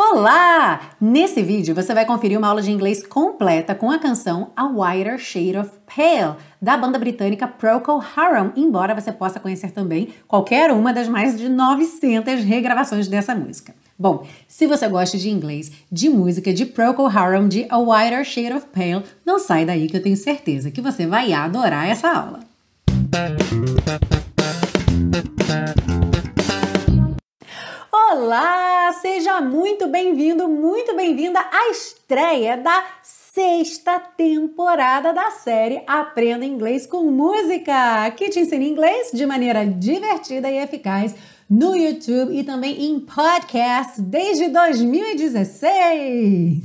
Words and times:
Olá! 0.00 0.92
Nesse 1.00 1.42
vídeo 1.42 1.74
você 1.74 1.92
vai 1.92 2.06
conferir 2.06 2.38
uma 2.38 2.46
aula 2.46 2.62
de 2.62 2.70
inglês 2.70 3.04
completa 3.04 3.74
com 3.74 3.90
a 3.90 3.98
canção 3.98 4.52
A 4.54 4.64
Whiter 4.64 5.18
Shade 5.18 5.58
of 5.58 5.70
Pale, 5.92 6.36
da 6.62 6.76
banda 6.76 7.00
britânica 7.00 7.48
Procol 7.48 8.00
Harum, 8.16 8.52
embora 8.54 8.94
você 8.94 9.10
possa 9.10 9.40
conhecer 9.40 9.72
também 9.72 10.10
qualquer 10.28 10.70
uma 10.70 10.92
das 10.92 11.08
mais 11.08 11.36
de 11.36 11.48
900 11.48 12.44
regravações 12.44 13.08
dessa 13.08 13.34
música. 13.34 13.74
Bom, 13.98 14.24
se 14.46 14.68
você 14.68 14.86
gosta 14.86 15.18
de 15.18 15.30
inglês, 15.30 15.72
de 15.90 16.08
música, 16.08 16.54
de 16.54 16.64
Procol 16.64 17.08
Harum, 17.08 17.48
de 17.48 17.66
A 17.68 17.78
Whiter 17.78 18.24
Shade 18.24 18.52
of 18.52 18.66
Pale, 18.66 19.02
não 19.26 19.40
sai 19.40 19.64
daí 19.64 19.88
que 19.88 19.96
eu 19.96 20.02
tenho 20.02 20.16
certeza 20.16 20.70
que 20.70 20.80
você 20.80 21.08
vai 21.08 21.32
adorar 21.32 21.88
essa 21.88 22.08
aula. 22.08 22.38
Olá, 28.10 28.90
seja 29.02 29.38
muito 29.38 29.86
bem-vindo, 29.86 30.48
muito 30.48 30.96
bem-vinda 30.96 31.40
à 31.40 31.68
estreia 31.68 32.56
da 32.56 32.82
sexta 33.02 34.00
temporada 34.00 35.12
da 35.12 35.30
série 35.30 35.82
Aprenda 35.86 36.42
Inglês 36.42 36.86
com 36.86 37.02
Música, 37.10 38.10
que 38.16 38.30
te 38.30 38.40
ensina 38.40 38.64
inglês 38.64 39.10
de 39.12 39.26
maneira 39.26 39.66
divertida 39.66 40.50
e 40.50 40.56
eficaz 40.56 41.14
no 41.50 41.76
YouTube 41.76 42.34
e 42.34 42.42
também 42.42 42.86
em 42.86 42.98
podcast 42.98 44.00
desde 44.00 44.48
2016. 44.48 46.62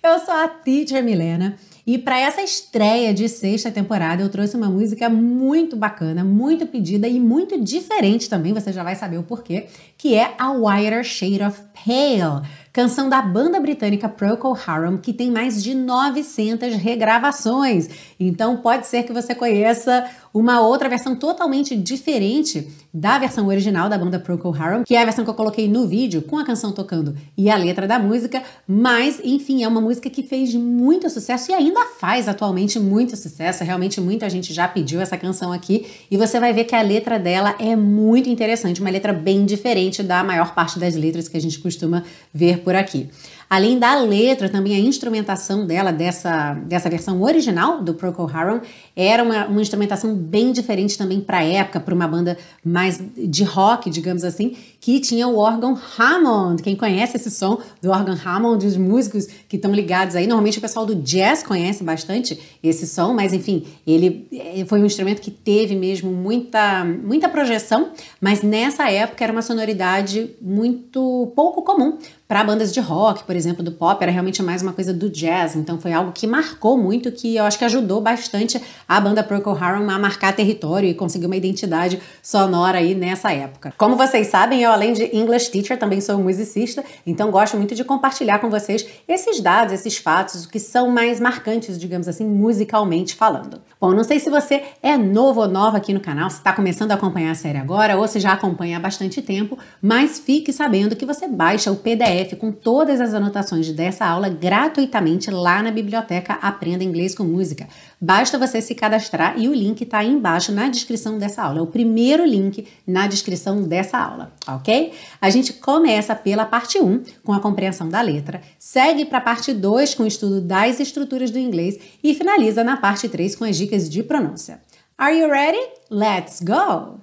Eu 0.00 0.20
sou 0.20 0.32
a 0.32 0.46
Teacher 0.46 1.02
Milena 1.02 1.58
e 1.86 1.98
para 1.98 2.18
essa 2.18 2.42
estreia 2.42 3.12
de 3.12 3.28
sexta 3.28 3.70
temporada, 3.70 4.22
eu 4.22 4.28
trouxe 4.28 4.56
uma 4.56 4.68
música 4.68 5.08
muito 5.08 5.76
bacana, 5.76 6.22
muito 6.22 6.66
pedida 6.66 7.08
e 7.08 7.18
muito 7.18 7.60
diferente 7.60 8.28
também, 8.28 8.52
você 8.52 8.72
já 8.72 8.84
vai 8.84 8.94
saber 8.94 9.18
o 9.18 9.22
porquê, 9.22 9.66
que 9.98 10.14
é 10.14 10.34
A 10.38 10.52
Whiter 10.52 11.02
Shade 11.02 11.42
of 11.42 11.60
Pale 11.84 12.46
canção 12.72 13.08
da 13.08 13.20
banda 13.20 13.60
britânica 13.60 14.08
Procol 14.08 14.56
Harum, 14.66 14.96
que 14.96 15.12
tem 15.12 15.30
mais 15.30 15.62
de 15.62 15.74
900 15.74 16.74
regravações. 16.76 17.88
Então 18.18 18.56
pode 18.56 18.86
ser 18.86 19.02
que 19.02 19.12
você 19.12 19.34
conheça 19.34 20.08
uma 20.32 20.60
outra 20.60 20.88
versão 20.88 21.14
totalmente 21.14 21.76
diferente 21.76 22.66
da 22.92 23.18
versão 23.18 23.46
original 23.48 23.88
da 23.88 23.98
banda 23.98 24.18
Procol 24.18 24.54
Harum, 24.54 24.84
que 24.84 24.94
é 24.94 25.02
a 25.02 25.04
versão 25.04 25.24
que 25.24 25.30
eu 25.30 25.34
coloquei 25.34 25.68
no 25.68 25.86
vídeo 25.86 26.22
com 26.22 26.38
a 26.38 26.44
canção 26.44 26.72
tocando 26.72 27.14
e 27.36 27.50
a 27.50 27.56
letra 27.56 27.86
da 27.86 27.98
música, 27.98 28.42
mas 28.66 29.20
enfim, 29.22 29.62
é 29.62 29.68
uma 29.68 29.80
música 29.80 30.08
que 30.08 30.22
fez 30.22 30.54
muito 30.54 31.08
sucesso 31.10 31.50
e 31.50 31.54
ainda 31.54 31.84
faz 31.98 32.28
atualmente 32.28 32.78
muito 32.78 33.16
sucesso. 33.16 33.64
Realmente 33.64 34.00
muita 34.00 34.28
gente 34.30 34.52
já 34.54 34.66
pediu 34.66 35.00
essa 35.00 35.18
canção 35.18 35.52
aqui 35.52 35.86
e 36.10 36.16
você 36.16 36.40
vai 36.40 36.52
ver 36.52 36.64
que 36.64 36.74
a 36.74 36.82
letra 36.82 37.18
dela 37.18 37.54
é 37.58 37.76
muito 37.76 38.30
interessante, 38.30 38.80
uma 38.80 38.90
letra 38.90 39.12
bem 39.12 39.44
diferente 39.44 40.02
da 40.02 40.24
maior 40.24 40.54
parte 40.54 40.78
das 40.78 40.94
letras 40.94 41.28
que 41.28 41.36
a 41.36 41.40
gente 41.40 41.58
costuma 41.58 42.04
ver 42.32 42.61
por 42.62 42.74
aqui. 42.74 43.10
Além 43.52 43.78
da 43.78 43.94
letra, 44.00 44.48
também 44.48 44.74
a 44.74 44.78
instrumentação 44.78 45.66
dela, 45.66 45.92
dessa, 45.92 46.54
dessa 46.54 46.88
versão 46.88 47.20
original 47.20 47.82
do 47.82 47.92
Procol 47.92 48.26
Harum, 48.26 48.62
era 48.96 49.22
uma, 49.22 49.46
uma 49.46 49.60
instrumentação 49.60 50.14
bem 50.14 50.52
diferente 50.52 50.96
também 50.96 51.20
para 51.20 51.40
a 51.40 51.44
época, 51.44 51.78
para 51.78 51.94
uma 51.94 52.08
banda 52.08 52.38
mais 52.64 52.98
de 53.14 53.44
rock, 53.44 53.90
digamos 53.90 54.24
assim, 54.24 54.56
que 54.80 54.98
tinha 55.00 55.28
o 55.28 55.36
órgão 55.36 55.78
Hammond. 55.98 56.62
Quem 56.62 56.74
conhece 56.74 57.18
esse 57.18 57.30
som 57.30 57.58
do 57.82 57.90
órgão 57.90 58.16
Hammond, 58.24 58.66
os 58.66 58.78
músicos 58.78 59.26
que 59.46 59.56
estão 59.56 59.70
ligados 59.70 60.16
aí, 60.16 60.26
normalmente 60.26 60.56
o 60.56 60.62
pessoal 60.62 60.86
do 60.86 60.94
jazz 60.94 61.42
conhece 61.42 61.84
bastante 61.84 62.40
esse 62.62 62.86
som, 62.86 63.12
mas 63.12 63.34
enfim, 63.34 63.66
ele 63.86 64.28
eh, 64.32 64.64
foi 64.64 64.80
um 64.80 64.86
instrumento 64.86 65.20
que 65.20 65.30
teve 65.30 65.76
mesmo 65.76 66.10
muita, 66.10 66.86
muita 66.86 67.28
projeção, 67.28 67.90
mas 68.18 68.40
nessa 68.40 68.90
época 68.90 69.22
era 69.22 69.30
uma 69.30 69.42
sonoridade 69.42 70.30
muito 70.40 71.30
pouco 71.36 71.60
comum 71.60 71.98
para 72.32 72.44
bandas 72.44 72.72
de 72.72 72.80
rock, 72.80 73.24
por 73.24 73.36
exemplo, 73.36 73.62
do 73.62 73.70
pop, 73.70 74.02
era 74.02 74.10
realmente 74.10 74.42
mais 74.42 74.62
uma 74.62 74.72
coisa 74.72 74.90
do 74.94 75.10
jazz, 75.10 75.54
então 75.54 75.78
foi 75.78 75.92
algo 75.92 76.12
que 76.12 76.26
marcou 76.26 76.78
muito, 76.78 77.12
que 77.12 77.36
eu 77.36 77.44
acho 77.44 77.58
que 77.58 77.64
ajudou 77.66 78.00
bastante 78.00 78.58
a 78.88 78.98
banda 78.98 79.22
Procol 79.22 79.54
Harum 79.54 79.90
a 79.90 79.98
marcar 79.98 80.34
território 80.34 80.88
e 80.88 80.94
conseguir 80.94 81.26
uma 81.26 81.36
identidade 81.36 82.00
sonora 82.22 82.78
aí 82.78 82.94
nessa 82.94 83.30
época. 83.30 83.74
Como 83.76 83.96
vocês 83.96 84.28
sabem, 84.28 84.62
eu 84.62 84.70
além 84.70 84.94
de 84.94 85.14
English 85.14 85.50
teacher 85.50 85.78
também 85.78 86.00
sou 86.00 86.16
musicista, 86.16 86.82
então 87.06 87.30
gosto 87.30 87.58
muito 87.58 87.74
de 87.74 87.84
compartilhar 87.84 88.38
com 88.38 88.48
vocês 88.48 88.86
esses 89.06 89.38
dados, 89.38 89.74
esses 89.74 89.98
fatos, 89.98 90.46
que 90.46 90.58
são 90.58 90.88
mais 90.88 91.20
marcantes, 91.20 91.78
digamos 91.78 92.08
assim, 92.08 92.24
musicalmente 92.24 93.14
falando. 93.14 93.60
Bom, 93.78 93.92
não 93.92 94.04
sei 94.04 94.18
se 94.18 94.30
você 94.30 94.62
é 94.82 94.96
novo 94.96 95.42
ou 95.42 95.48
nova 95.48 95.76
aqui 95.76 95.92
no 95.92 96.00
canal, 96.00 96.30
se 96.30 96.36
está 96.36 96.54
começando 96.54 96.92
a 96.92 96.94
acompanhar 96.94 97.32
a 97.32 97.34
série 97.34 97.58
agora 97.58 97.98
ou 97.98 98.08
se 98.08 98.18
já 98.18 98.32
acompanha 98.32 98.78
há 98.78 98.80
bastante 98.80 99.20
tempo, 99.20 99.58
mas 99.82 100.18
fique 100.18 100.50
sabendo 100.50 100.96
que 100.96 101.04
você 101.04 101.28
baixa 101.28 101.70
o 101.70 101.76
PDF 101.76 102.21
PDF 102.22 102.36
com 102.36 102.52
todas 102.52 103.00
as 103.00 103.14
anotações 103.14 103.70
dessa 103.72 104.06
aula 104.06 104.28
gratuitamente 104.28 105.30
lá 105.30 105.62
na 105.62 105.70
biblioteca 105.70 106.34
Aprenda 106.34 106.84
Inglês 106.84 107.14
com 107.14 107.24
Música. 107.24 107.68
Basta 108.00 108.38
você 108.38 108.60
se 108.60 108.74
cadastrar 108.74 109.38
e 109.38 109.48
o 109.48 109.54
link 109.54 109.82
está 109.82 109.98
aí 109.98 110.10
embaixo 110.10 110.52
na 110.52 110.68
descrição 110.68 111.18
dessa 111.18 111.42
aula. 111.42 111.58
É 111.58 111.62
o 111.62 111.66
primeiro 111.66 112.24
link 112.24 112.66
na 112.86 113.06
descrição 113.06 113.62
dessa 113.62 113.98
aula, 113.98 114.32
ok? 114.46 114.92
A 115.20 115.30
gente 115.30 115.54
começa 115.54 116.14
pela 116.14 116.44
parte 116.44 116.78
1, 116.78 117.02
com 117.24 117.32
a 117.32 117.40
compreensão 117.40 117.88
da 117.88 118.00
letra, 118.00 118.40
segue 118.58 119.04
para 119.04 119.18
a 119.18 119.22
parte 119.22 119.52
2 119.52 119.94
com 119.94 120.04
o 120.04 120.06
estudo 120.06 120.40
das 120.40 120.80
estruturas 120.80 121.30
do 121.30 121.38
inglês 121.38 121.78
e 122.02 122.14
finaliza 122.14 122.62
na 122.64 122.76
parte 122.76 123.08
3 123.08 123.36
com 123.36 123.44
as 123.44 123.56
dicas 123.56 123.88
de 123.88 124.02
pronúncia. 124.02 124.60
Are 124.96 125.16
you 125.16 125.28
ready? 125.28 125.60
Let's 125.90 126.40
go! 126.40 127.01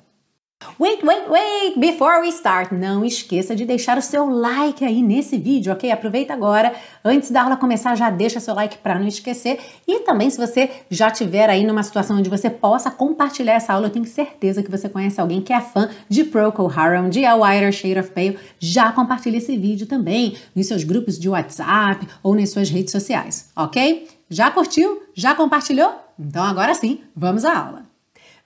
Wait, 0.77 1.03
wait, 1.03 1.29
wait! 1.29 1.79
Before 1.79 2.21
we 2.21 2.29
start, 2.29 2.71
não 2.71 3.03
esqueça 3.03 3.55
de 3.55 3.65
deixar 3.65 3.97
o 3.97 4.01
seu 4.01 4.29
like 4.29 4.83
aí 4.83 5.01
nesse 5.01 5.37
vídeo, 5.37 5.71
ok? 5.73 5.91
Aproveita 5.91 6.33
agora, 6.33 6.73
antes 7.03 7.31
da 7.31 7.43
aula 7.43 7.57
começar, 7.57 7.95
já 7.95 8.09
deixa 8.09 8.39
seu 8.39 8.53
like 8.53 8.77
para 8.77 8.99
não 8.99 9.07
esquecer. 9.07 9.59
E 9.87 9.99
também, 10.01 10.29
se 10.29 10.37
você 10.37 10.69
já 10.89 11.07
estiver 11.07 11.49
aí 11.49 11.65
numa 11.65 11.83
situação 11.83 12.17
onde 12.17 12.29
você 12.29 12.49
possa 12.49 12.91
compartilhar 12.91 13.55
essa 13.55 13.73
aula, 13.73 13.87
eu 13.87 13.89
tenho 13.89 14.05
certeza 14.05 14.61
que 14.61 14.71
você 14.71 14.87
conhece 14.87 15.19
alguém 15.19 15.41
que 15.41 15.51
é 15.51 15.61
fã 15.61 15.89
de 16.07 16.23
Procol 16.25 16.71
Harum, 16.73 17.09
de 17.09 17.25
A 17.25 17.35
Whiter 17.35 17.71
Shade 17.71 17.99
of 17.99 18.11
Pale, 18.11 18.39
já 18.57 18.91
compartilhe 18.91 19.37
esse 19.37 19.57
vídeo 19.57 19.87
também 19.87 20.37
nos 20.55 20.67
seus 20.67 20.83
grupos 20.83 21.17
de 21.17 21.27
WhatsApp 21.27 22.07
ou 22.21 22.35
nas 22.35 22.51
suas 22.51 22.69
redes 22.69 22.91
sociais, 22.91 23.49
ok? 23.55 24.07
Já 24.29 24.51
curtiu? 24.51 25.03
Já 25.13 25.35
compartilhou? 25.35 25.93
Então 26.17 26.43
agora 26.43 26.73
sim, 26.73 27.01
vamos 27.15 27.43
à 27.43 27.57
aula. 27.57 27.88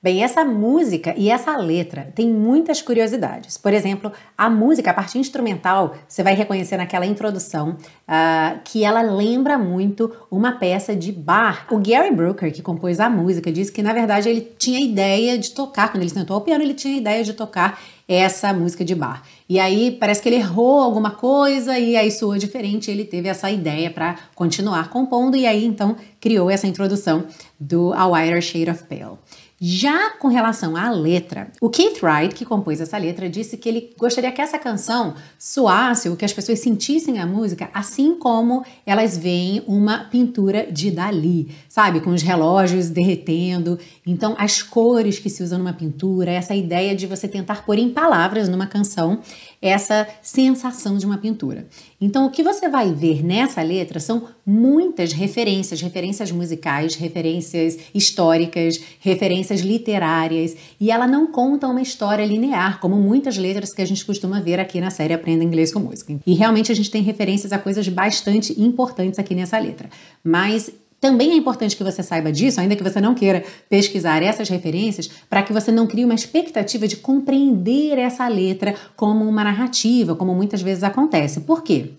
Bem, 0.03 0.21
essa 0.21 0.43
música 0.43 1.13
e 1.15 1.29
essa 1.29 1.55
letra 1.55 2.11
tem 2.13 2.27
muitas 2.27 2.81
curiosidades. 2.81 3.57
Por 3.57 3.73
exemplo, 3.73 4.11
a 4.37 4.49
música, 4.49 4.91
a 4.91 4.93
parte 4.93 5.17
instrumental, 5.17 5.95
você 6.05 6.21
vai 6.21 6.35
reconhecer 6.35 6.75
naquela 6.75 7.05
introdução 7.05 7.69
uh, 7.69 8.59
que 8.65 8.83
ela 8.83 9.01
lembra 9.01 9.57
muito 9.57 10.11
uma 10.29 10.59
peça 10.59 10.93
de 10.93 11.09
bar. 11.09 11.67
O 11.71 11.77
Gary 11.77 12.13
Brooker, 12.13 12.51
que 12.51 12.61
compôs 12.61 12.99
a 12.99 13.09
música, 13.09 13.49
disse 13.49 13.71
que 13.71 13.81
na 13.81 13.93
verdade 13.93 14.27
ele 14.27 14.41
tinha 14.57 14.81
ideia 14.81 15.37
de 15.37 15.51
tocar, 15.51 15.89
quando 15.89 16.03
ele 16.03 16.09
sentou 16.09 16.35
ao 16.35 16.41
piano, 16.41 16.61
ele 16.61 16.73
tinha 16.73 16.97
ideia 16.97 17.23
de 17.23 17.31
tocar 17.31 17.79
essa 18.05 18.51
música 18.53 18.83
de 18.83 18.93
bar. 18.93 19.23
E 19.47 19.57
aí 19.57 19.91
parece 19.91 20.21
que 20.21 20.27
ele 20.27 20.35
errou 20.35 20.81
alguma 20.81 21.11
coisa 21.11 21.79
e 21.79 21.95
aí 21.95 22.11
soou 22.11 22.37
diferente. 22.37 22.91
Ele 22.91 23.05
teve 23.05 23.29
essa 23.29 23.49
ideia 23.49 23.89
para 23.89 24.17
continuar 24.35 24.89
compondo 24.89 25.37
e 25.37 25.45
aí 25.45 25.63
então 25.63 25.95
criou 26.19 26.49
essa 26.49 26.67
introdução 26.67 27.25
do 27.57 27.93
A 27.93 28.05
Whiter 28.07 28.41
Shade 28.41 28.69
of 28.69 28.83
Pale. 28.83 29.17
Já 29.65 30.09
com 30.19 30.27
relação 30.27 30.75
à 30.75 30.91
letra, 30.91 31.47
o 31.61 31.69
Keith 31.69 32.03
Wright, 32.03 32.35
que 32.35 32.43
compôs 32.43 32.81
essa 32.81 32.97
letra, 32.97 33.29
disse 33.29 33.55
que 33.55 33.69
ele 33.69 33.93
gostaria 33.97 34.29
que 34.29 34.41
essa 34.41 34.59
canção 34.59 35.15
soasse, 35.39 36.09
ou 36.09 36.17
que 36.17 36.25
as 36.25 36.33
pessoas 36.33 36.59
sentissem 36.59 37.17
a 37.17 37.25
música, 37.25 37.69
assim 37.73 38.13
como 38.15 38.65
elas 38.85 39.17
veem 39.17 39.63
uma 39.65 39.99
pintura 39.99 40.67
de 40.69 40.91
Dali, 40.91 41.55
sabe? 41.69 42.01
Com 42.01 42.09
os 42.09 42.21
relógios 42.21 42.89
derretendo. 42.89 43.79
Então, 44.05 44.35
as 44.37 44.61
cores 44.61 45.17
que 45.17 45.29
se 45.29 45.41
usam 45.41 45.59
numa 45.59 45.71
pintura, 45.71 46.29
essa 46.29 46.53
ideia 46.53 46.93
de 46.93 47.07
você 47.07 47.25
tentar 47.25 47.65
pôr 47.65 47.77
em 47.77 47.89
palavras 47.89 48.49
numa 48.49 48.67
canção 48.67 49.21
essa 49.63 50.05
sensação 50.21 50.97
de 50.97 51.05
uma 51.05 51.17
pintura. 51.17 51.65
Então, 52.01 52.25
o 52.25 52.29
que 52.29 52.43
você 52.43 52.67
vai 52.67 52.91
ver 52.93 53.23
nessa 53.23 53.61
letra 53.61 53.97
são 53.97 54.27
muitas 54.45 55.13
referências, 55.13 55.79
referências 55.79 56.29
musicais, 56.33 56.95
referências 56.95 57.77
históricas, 57.95 58.77
referências 58.99 59.61
literárias, 59.61 60.53
e 60.81 60.91
ela 60.91 61.07
não 61.07 61.31
conta 61.31 61.65
uma 61.67 61.81
história 61.81 62.25
linear, 62.25 62.81
como 62.81 62.97
muitas 62.97 63.37
letras 63.37 63.73
que 63.73 63.81
a 63.81 63.85
gente 63.85 64.05
costuma 64.05 64.41
ver 64.41 64.59
aqui 64.59 64.81
na 64.81 64.89
série 64.89 65.13
Aprenda 65.13 65.45
Inglês 65.45 65.71
com 65.71 65.79
Música. 65.79 66.19
E 66.27 66.33
realmente 66.33 66.69
a 66.69 66.75
gente 66.75 66.91
tem 66.91 67.01
referências 67.01 67.53
a 67.53 67.57
coisas 67.57 67.87
bastante 67.87 68.59
importantes 68.61 69.17
aqui 69.17 69.33
nessa 69.33 69.57
letra. 69.57 69.89
Mas 70.21 70.69
também 71.03 71.31
é 71.31 71.35
importante 71.35 71.75
que 71.75 71.83
você 71.83 72.01
saiba 72.01 72.31
disso, 72.31 72.61
ainda 72.61 72.77
que 72.77 72.81
você 72.81 73.01
não 73.01 73.13
queira 73.13 73.43
pesquisar 73.69 74.23
essas 74.23 74.47
referências, 74.47 75.09
para 75.29 75.43
que 75.43 75.51
você 75.51 75.69
não 75.69 75.85
crie 75.85 76.05
uma 76.05 76.13
expectativa 76.13 76.87
de 76.87 76.95
compreender 76.95 77.97
essa 77.99 78.25
letra 78.29 78.73
como 78.95 79.27
uma 79.27 79.43
narrativa, 79.43 80.15
como 80.15 80.33
muitas 80.33 80.61
vezes 80.61 80.81
acontece. 80.81 81.41
Por 81.41 81.61
quê? 81.61 81.89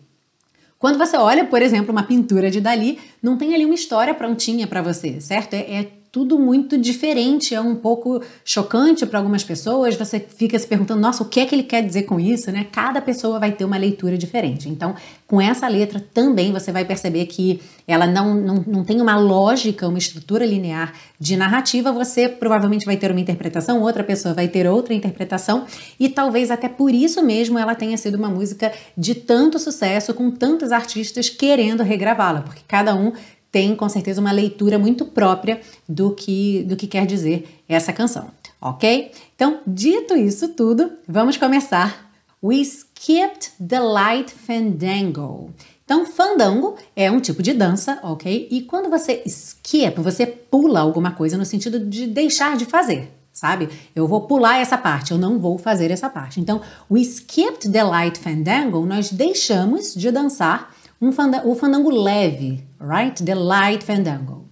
Quando 0.78 0.96
você 0.96 1.18
olha, 1.18 1.44
por 1.44 1.60
exemplo, 1.60 1.92
uma 1.92 2.04
pintura 2.04 2.50
de 2.50 2.62
Dali, 2.62 2.98
não 3.22 3.36
tem 3.36 3.54
ali 3.54 3.66
uma 3.66 3.74
história 3.74 4.14
prontinha 4.14 4.66
para 4.66 4.80
você, 4.80 5.20
certo? 5.20 5.52
É, 5.52 5.58
é 5.58 5.88
tudo 6.14 6.38
muito 6.38 6.78
diferente, 6.78 7.56
é 7.56 7.60
um 7.60 7.74
pouco 7.74 8.22
chocante 8.44 9.04
para 9.04 9.18
algumas 9.18 9.42
pessoas. 9.42 9.96
Você 9.96 10.20
fica 10.20 10.56
se 10.56 10.64
perguntando, 10.64 11.00
nossa, 11.00 11.24
o 11.24 11.28
que 11.28 11.40
é 11.40 11.44
que 11.44 11.52
ele 11.52 11.64
quer 11.64 11.82
dizer 11.84 12.04
com 12.04 12.20
isso, 12.20 12.52
né? 12.52 12.68
Cada 12.70 13.02
pessoa 13.02 13.40
vai 13.40 13.50
ter 13.50 13.64
uma 13.64 13.76
leitura 13.76 14.16
diferente. 14.16 14.68
Então, 14.68 14.94
com 15.26 15.40
essa 15.40 15.66
letra 15.66 15.98
também 16.14 16.52
você 16.52 16.70
vai 16.70 16.84
perceber 16.84 17.26
que 17.26 17.60
ela 17.84 18.06
não, 18.06 18.32
não, 18.32 18.64
não 18.64 18.84
tem 18.84 19.00
uma 19.00 19.16
lógica, 19.16 19.88
uma 19.88 19.98
estrutura 19.98 20.46
linear 20.46 20.92
de 21.18 21.36
narrativa. 21.36 21.90
Você 21.90 22.28
provavelmente 22.28 22.86
vai 22.86 22.96
ter 22.96 23.10
uma 23.10 23.20
interpretação, 23.20 23.82
outra 23.82 24.04
pessoa 24.04 24.34
vai 24.34 24.46
ter 24.46 24.68
outra 24.68 24.94
interpretação, 24.94 25.64
e 25.98 26.08
talvez 26.08 26.48
até 26.48 26.68
por 26.68 26.94
isso 26.94 27.24
mesmo 27.24 27.58
ela 27.58 27.74
tenha 27.74 27.96
sido 27.96 28.14
uma 28.14 28.28
música 28.28 28.70
de 28.96 29.16
tanto 29.16 29.58
sucesso, 29.58 30.14
com 30.14 30.30
tantos 30.30 30.70
artistas 30.70 31.28
querendo 31.28 31.82
regravá-la, 31.82 32.42
porque 32.42 32.62
cada 32.68 32.94
um 32.94 33.12
tem 33.54 33.76
com 33.76 33.88
certeza 33.88 34.20
uma 34.20 34.32
leitura 34.32 34.80
muito 34.80 35.04
própria 35.04 35.60
do 35.88 36.10
que, 36.10 36.64
do 36.64 36.74
que 36.74 36.88
quer 36.88 37.06
dizer 37.06 37.62
essa 37.68 37.92
canção, 37.92 38.32
ok? 38.60 39.12
Então, 39.36 39.60
dito 39.64 40.16
isso 40.16 40.48
tudo, 40.48 40.90
vamos 41.06 41.36
começar. 41.36 42.10
We 42.42 42.56
skipped 42.56 43.52
the 43.64 43.78
light 43.78 44.34
fandango. 44.34 45.54
Então, 45.84 46.04
fandango 46.04 46.74
é 46.96 47.08
um 47.08 47.20
tipo 47.20 47.44
de 47.44 47.52
dança, 47.52 48.00
ok? 48.02 48.48
E 48.50 48.62
quando 48.62 48.90
você 48.90 49.22
skip, 49.24 50.00
você 50.00 50.26
pula 50.26 50.80
alguma 50.80 51.12
coisa 51.12 51.38
no 51.38 51.44
sentido 51.44 51.78
de 51.78 52.08
deixar 52.08 52.56
de 52.56 52.64
fazer, 52.64 53.12
sabe? 53.32 53.68
Eu 53.94 54.08
vou 54.08 54.22
pular 54.22 54.58
essa 54.58 54.76
parte, 54.76 55.12
eu 55.12 55.18
não 55.18 55.38
vou 55.38 55.58
fazer 55.58 55.92
essa 55.92 56.10
parte. 56.10 56.40
Então, 56.40 56.60
we 56.90 57.02
skipped 57.02 57.70
the 57.70 57.84
light 57.84 58.18
fandango, 58.18 58.84
nós 58.84 59.12
deixamos 59.12 59.94
de 59.94 60.10
dançar 60.10 60.73
um 61.00 61.12
fandango, 61.12 61.50
o 61.50 61.54
fandango 61.54 61.90
leve, 61.90 62.64
right? 62.78 63.22
The 63.22 63.34
light 63.34 63.82
fandango. 63.82 64.48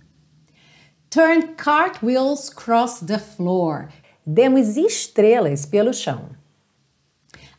Turn 1.10 1.54
cartwheels 1.56 2.48
cross 2.48 3.00
the 3.00 3.18
floor. 3.18 3.88
Demos 4.26 4.76
estrelas 4.76 5.66
pelo 5.66 5.92
chão. 5.92 6.36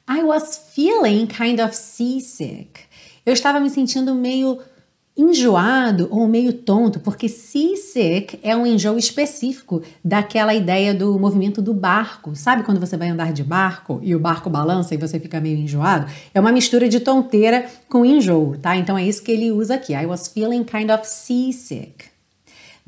I 0.08 0.24
was 0.24 0.58
feeling 0.58 1.28
kind 1.28 1.60
of 1.62 1.76
seasick. 1.76 2.88
Eu 3.26 3.34
estava 3.34 3.60
me 3.60 3.70
sentindo 3.70 4.14
meio 4.14 4.60
enjoado 5.16 6.08
ou 6.10 6.28
meio 6.28 6.52
tonto, 6.54 7.00
porque 7.00 7.30
seasick 7.30 8.40
é 8.42 8.56
um 8.56 8.66
enjoo 8.66 8.98
específico 8.98 9.84
daquela 10.04 10.54
ideia 10.54 10.94
do 10.94 11.20
movimento 11.20 11.62
do 11.62 11.74
barco. 11.74 12.36
Sabe 12.36 12.64
quando 12.64 12.80
você 12.80 12.98
vai 12.98 13.10
andar 13.10 13.32
de 13.32 13.44
barco 13.44 14.00
e 14.02 14.16
o 14.16 14.20
barco 14.20 14.50
balança 14.50 14.96
e 14.96 14.98
você 14.98 15.20
fica 15.20 15.40
meio 15.40 15.58
enjoado? 15.58 16.12
É 16.34 16.40
uma 16.40 16.52
mistura 16.52 16.90
de 16.90 17.00
tonteira 17.00 17.68
com 17.88 18.04
enjoo, 18.04 18.58
tá? 18.58 18.76
Então 18.76 18.98
é 18.98 19.06
isso 19.06 19.24
que 19.24 19.32
ele 19.32 19.52
usa 19.52 19.76
aqui. 19.76 19.94
I 19.94 20.06
was 20.06 20.28
feeling 20.28 20.64
kind 20.64 20.90
of 20.90 21.08
seasick. 21.08 22.06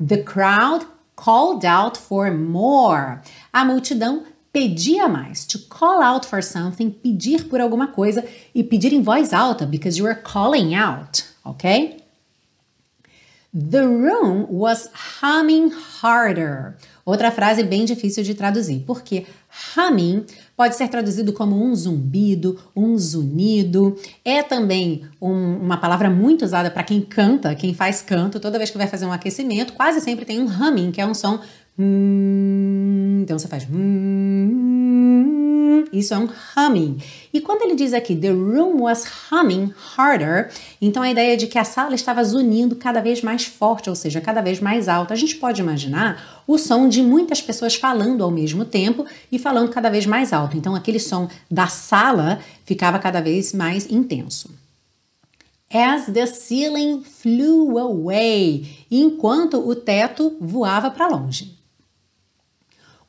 The 0.04 0.18
crowd 0.18 0.84
called 1.14 1.64
out 1.64 1.96
for 1.96 2.32
more. 2.32 3.20
A 3.52 3.64
multidão 3.64 4.24
pedia 4.52 5.06
mais. 5.06 5.46
To 5.46 5.58
call 5.68 6.02
out 6.02 6.26
for 6.26 6.42
something, 6.42 6.90
pedir 6.90 7.44
por 7.44 7.60
alguma 7.60 7.86
coisa 7.88 8.24
e 8.54 8.64
pedir 8.64 8.92
em 8.92 9.02
voz 9.02 9.32
alta, 9.32 9.64
because 9.64 9.98
you 9.98 10.06
are 10.06 10.20
calling 10.20 10.74
out, 10.74 11.24
ok? 11.44 12.05
The 13.58 13.86
room 13.86 14.46
was 14.50 14.90
humming 15.22 15.72
harder. 16.02 16.76
Outra 17.06 17.30
frase 17.30 17.62
bem 17.62 17.86
difícil 17.86 18.22
de 18.22 18.34
traduzir, 18.34 18.84
porque 18.86 19.24
humming 19.74 20.26
pode 20.54 20.76
ser 20.76 20.88
traduzido 20.88 21.32
como 21.32 21.56
um 21.64 21.74
zumbido, 21.74 22.58
um 22.76 22.98
zunido. 22.98 23.96
É 24.22 24.42
também 24.42 25.06
um, 25.22 25.56
uma 25.56 25.78
palavra 25.78 26.10
muito 26.10 26.44
usada 26.44 26.70
para 26.70 26.82
quem 26.82 27.00
canta, 27.00 27.54
quem 27.54 27.72
faz 27.72 28.02
canto. 28.02 28.38
Toda 28.38 28.58
vez 28.58 28.68
que 28.68 28.76
vai 28.76 28.88
fazer 28.88 29.06
um 29.06 29.12
aquecimento, 29.12 29.72
quase 29.72 30.02
sempre 30.02 30.26
tem 30.26 30.38
um 30.38 30.46
humming, 30.46 30.90
que 30.92 31.00
é 31.00 31.06
um 31.06 31.14
som. 31.14 31.40
Hum, 31.78 33.20
então 33.22 33.38
você 33.38 33.48
faz. 33.48 33.66
Hum, 33.72 35.45
isso 35.92 36.14
é 36.14 36.18
um 36.18 36.28
humming. 36.56 36.98
E 37.32 37.40
quando 37.40 37.62
ele 37.62 37.74
diz 37.74 37.92
aqui, 37.92 38.16
the 38.16 38.30
room 38.30 38.80
was 38.82 39.04
humming 39.30 39.72
harder, 39.96 40.50
então 40.80 41.02
a 41.02 41.10
ideia 41.10 41.34
é 41.34 41.36
de 41.36 41.46
que 41.46 41.58
a 41.58 41.64
sala 41.64 41.94
estava 41.94 42.22
zunindo 42.24 42.76
cada 42.76 43.00
vez 43.00 43.22
mais 43.22 43.44
forte, 43.44 43.90
ou 43.90 43.96
seja, 43.96 44.20
cada 44.20 44.40
vez 44.40 44.60
mais 44.60 44.88
alta. 44.88 45.14
A 45.14 45.16
gente 45.16 45.36
pode 45.36 45.60
imaginar 45.60 46.42
o 46.46 46.58
som 46.58 46.88
de 46.88 47.02
muitas 47.02 47.42
pessoas 47.42 47.74
falando 47.74 48.22
ao 48.22 48.30
mesmo 48.30 48.64
tempo 48.64 49.04
e 49.30 49.38
falando 49.38 49.70
cada 49.70 49.90
vez 49.90 50.06
mais 50.06 50.32
alto. 50.32 50.56
Então 50.56 50.74
aquele 50.74 50.98
som 50.98 51.28
da 51.50 51.66
sala 51.66 52.40
ficava 52.64 52.98
cada 52.98 53.20
vez 53.20 53.52
mais 53.52 53.90
intenso. 53.90 54.50
As 55.72 56.06
the 56.06 56.26
ceiling 56.26 57.02
flew 57.02 57.76
away, 57.78 58.86
enquanto 58.90 59.58
o 59.58 59.74
teto 59.74 60.36
voava 60.40 60.90
para 60.90 61.08
longe. 61.08 61.56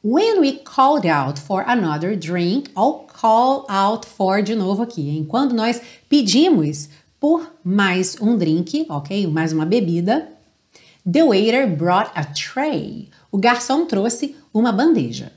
When 0.10 0.40
we 0.40 0.60
called 0.60 1.06
out 1.06 1.38
for 1.38 1.66
another 1.68 2.16
drink, 2.16 2.72
ou 2.78 3.06
call 3.08 3.66
out 3.68 4.06
for 4.06 4.42
de 4.42 4.56
novo 4.56 4.84
aqui, 4.84 5.10
hein? 5.10 5.26
Quando 5.26 5.54
nós 5.54 5.82
pedimos 6.08 6.88
por 7.20 7.52
mais 7.62 8.16
um 8.22 8.38
drink, 8.38 8.86
ok? 8.90 9.28
Mais 9.28 9.52
uma 9.52 9.66
bebida. 9.66 10.30
The 11.06 11.24
waiter 11.24 11.68
brought 11.68 12.10
a 12.16 12.24
tray. 12.24 13.10
O 13.30 13.38
garçom 13.38 13.86
trouxe 13.86 14.34
uma 14.54 14.72
bandeja. 14.72 15.34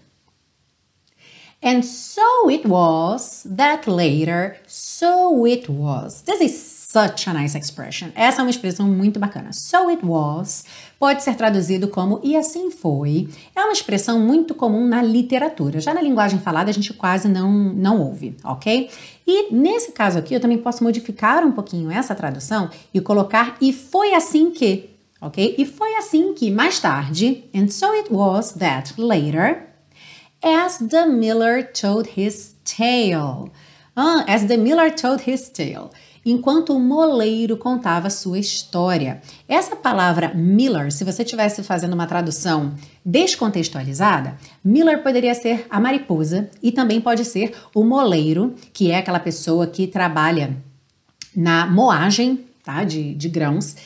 And 1.60 1.82
so 1.82 2.48
it 2.48 2.64
was 2.64 3.44
that 3.56 3.90
later, 3.90 4.56
so 4.68 5.46
it 5.46 5.68
was. 5.68 6.22
This 6.22 6.40
is 6.40 6.56
such 6.90 7.28
a 7.28 7.32
nice 7.32 7.56
expression. 7.56 8.12
Essa 8.14 8.40
é 8.40 8.44
uma 8.44 8.50
expressão 8.50 8.86
muito 8.86 9.18
bacana. 9.18 9.52
So 9.52 9.88
it 9.88 10.04
was 10.06 10.64
pode 11.00 11.22
ser 11.22 11.34
traduzido 11.34 11.88
como 11.88 12.20
e 12.22 12.36
assim 12.36 12.70
foi. 12.70 13.26
É 13.56 13.62
uma 13.62 13.72
expressão 13.72 14.20
muito 14.20 14.54
comum 14.54 14.86
na 14.86 15.02
literatura. 15.02 15.80
Já 15.80 15.94
na 15.94 16.02
linguagem 16.02 16.38
falada 16.38 16.68
a 16.68 16.74
gente 16.74 16.92
quase 16.92 17.26
não, 17.26 17.50
não 17.50 18.02
ouve, 18.02 18.36
ok? 18.44 18.90
E 19.26 19.50
nesse 19.50 19.92
caso 19.92 20.18
aqui 20.18 20.34
eu 20.34 20.40
também 20.40 20.58
posso 20.58 20.84
modificar 20.84 21.42
um 21.42 21.52
pouquinho 21.52 21.90
essa 21.90 22.14
tradução 22.14 22.68
e 22.92 23.00
colocar 23.00 23.56
e 23.62 23.72
foi 23.72 24.12
assim 24.12 24.50
que, 24.50 24.90
ok? 25.22 25.54
E 25.56 25.64
foi 25.64 25.96
assim 25.96 26.34
que 26.34 26.50
mais 26.50 26.78
tarde, 26.78 27.44
and 27.54 27.68
so 27.68 27.86
it 27.92 28.12
was 28.12 28.52
that 28.52 29.00
later, 29.00 29.68
as 30.42 30.76
the 30.78 31.06
miller 31.06 31.72
told 31.72 32.10
his 32.14 32.56
tale. 32.62 33.50
Ah, 33.96 34.26
as 34.28 34.44
the 34.44 34.58
miller 34.58 34.94
told 34.94 35.22
his 35.26 35.48
tale 35.48 35.88
enquanto 36.24 36.74
o 36.74 36.80
moleiro 36.80 37.56
contava 37.56 38.10
sua 38.10 38.38
história. 38.38 39.20
Essa 39.48 39.74
palavra 39.74 40.32
Miller, 40.34 40.92
se 40.92 41.04
você 41.04 41.22
estivesse 41.22 41.62
fazendo 41.62 41.94
uma 41.94 42.06
tradução 42.06 42.74
descontextualizada, 43.04 44.36
Miller 44.64 45.02
poderia 45.02 45.34
ser 45.34 45.66
a 45.70 45.80
mariposa 45.80 46.50
e 46.62 46.70
também 46.70 47.00
pode 47.00 47.24
ser 47.24 47.54
o 47.74 47.82
moleiro, 47.82 48.54
que 48.72 48.90
é 48.90 48.98
aquela 48.98 49.20
pessoa 49.20 49.66
que 49.66 49.86
trabalha 49.86 50.56
na 51.34 51.66
moagem 51.66 52.44
tá, 52.62 52.84
de, 52.84 53.14
de 53.14 53.28
grãos 53.28 53.76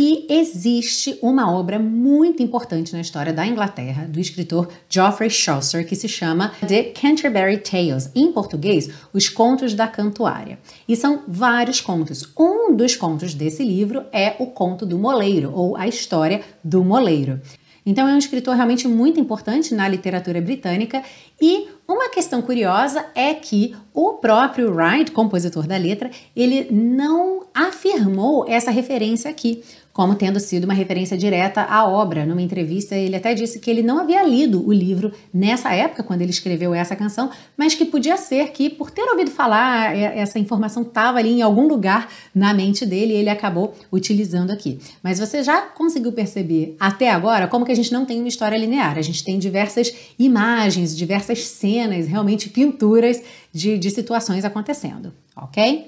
e 0.00 0.26
existe 0.28 1.18
uma 1.20 1.52
obra 1.52 1.76
muito 1.76 2.40
importante 2.40 2.92
na 2.92 3.00
história 3.00 3.32
da 3.32 3.44
Inglaterra, 3.44 4.06
do 4.06 4.20
escritor 4.20 4.68
Geoffrey 4.88 5.28
Chaucer, 5.28 5.84
que 5.84 5.96
se 5.96 6.08
chama 6.08 6.52
The 6.68 6.84
Canterbury 6.84 7.58
Tales, 7.58 8.08
em 8.14 8.30
português, 8.30 8.88
Os 9.12 9.28
Contos 9.28 9.74
da 9.74 9.88
Cantuária. 9.88 10.60
E 10.86 10.94
são 10.94 11.24
vários 11.26 11.80
contos. 11.80 12.32
Um 12.38 12.76
dos 12.76 12.94
contos 12.94 13.34
desse 13.34 13.64
livro 13.64 14.04
é 14.12 14.36
o 14.38 14.46
Conto 14.46 14.86
do 14.86 14.96
Moleiro, 14.96 15.50
ou 15.52 15.76
a 15.76 15.88
História 15.88 16.42
do 16.62 16.84
Moleiro. 16.84 17.40
Então 17.88 18.06
é 18.06 18.12
um 18.12 18.18
escritor 18.18 18.54
realmente 18.54 18.86
muito 18.86 19.18
importante 19.18 19.74
na 19.74 19.88
literatura 19.88 20.42
britânica 20.42 21.02
e 21.40 21.68
uma 21.88 22.10
questão 22.10 22.42
curiosa 22.42 23.06
é 23.14 23.32
que 23.32 23.74
o 23.94 24.18
próprio 24.18 24.70
Wright, 24.74 25.10
compositor 25.10 25.66
da 25.66 25.78
letra, 25.78 26.10
ele 26.36 26.68
não 26.70 27.46
afirmou 27.54 28.44
essa 28.46 28.70
referência 28.70 29.30
aqui 29.30 29.64
como 29.98 30.14
tendo 30.14 30.38
sido 30.38 30.62
uma 30.62 30.74
referência 30.74 31.18
direta 31.18 31.60
à 31.62 31.84
obra. 31.84 32.24
Numa 32.24 32.40
entrevista, 32.40 32.94
ele 32.94 33.16
até 33.16 33.34
disse 33.34 33.58
que 33.58 33.68
ele 33.68 33.82
não 33.82 33.98
havia 33.98 34.22
lido 34.22 34.64
o 34.64 34.72
livro 34.72 35.10
nessa 35.34 35.74
época, 35.74 36.04
quando 36.04 36.22
ele 36.22 36.30
escreveu 36.30 36.72
essa 36.72 36.94
canção, 36.94 37.32
mas 37.56 37.74
que 37.74 37.84
podia 37.84 38.16
ser 38.16 38.52
que, 38.52 38.70
por 38.70 38.92
ter 38.92 39.02
ouvido 39.02 39.28
falar, 39.28 39.96
essa 39.96 40.38
informação 40.38 40.84
estava 40.84 41.18
ali 41.18 41.30
em 41.30 41.42
algum 41.42 41.66
lugar 41.66 42.08
na 42.32 42.54
mente 42.54 42.86
dele 42.86 43.12
e 43.12 43.16
ele 43.16 43.28
acabou 43.28 43.74
utilizando 43.90 44.52
aqui. 44.52 44.78
Mas 45.02 45.18
você 45.18 45.42
já 45.42 45.62
conseguiu 45.62 46.12
perceber 46.12 46.76
até 46.78 47.10
agora 47.10 47.48
como 47.48 47.64
que 47.64 47.72
a 47.72 47.74
gente 47.74 47.92
não 47.92 48.06
tem 48.06 48.20
uma 48.20 48.28
história 48.28 48.56
linear? 48.56 48.96
A 48.98 49.02
gente 49.02 49.24
tem 49.24 49.36
diversas 49.36 49.92
imagens, 50.16 50.96
diversas 50.96 51.40
cenas, 51.40 52.06
realmente 52.06 52.48
pinturas 52.50 53.20
de, 53.52 53.76
de 53.76 53.90
situações 53.90 54.44
acontecendo, 54.44 55.12
ok? 55.36 55.86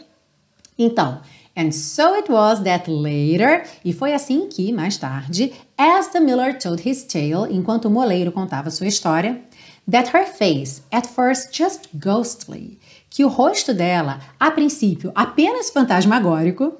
Então, 0.76 1.20
And 1.56 1.72
so 1.72 2.14
it 2.14 2.30
was 2.30 2.62
that 2.62 2.90
later, 2.90 3.64
e 3.84 3.92
foi 3.92 4.14
assim 4.14 4.48
que, 4.48 4.72
mais 4.72 4.96
tarde, 4.96 5.52
as 5.76 6.08
the 6.08 6.20
miller 6.20 6.56
told 6.58 6.88
his 6.88 7.02
tale, 7.04 7.48
enquanto 7.50 7.86
o 7.86 7.90
moleiro 7.90 8.30
contava 8.30 8.70
sua 8.70 8.86
história, 8.86 9.42
that 9.90 10.16
her 10.16 10.24
face, 10.24 10.82
at 10.92 11.06
first 11.06 11.52
just 11.52 11.88
ghostly, 11.94 12.78
que 13.10 13.24
o 13.24 13.28
rosto 13.28 13.74
dela, 13.74 14.20
a 14.38 14.50
princípio 14.50 15.10
apenas 15.14 15.70
fantasmagórico, 15.70 16.74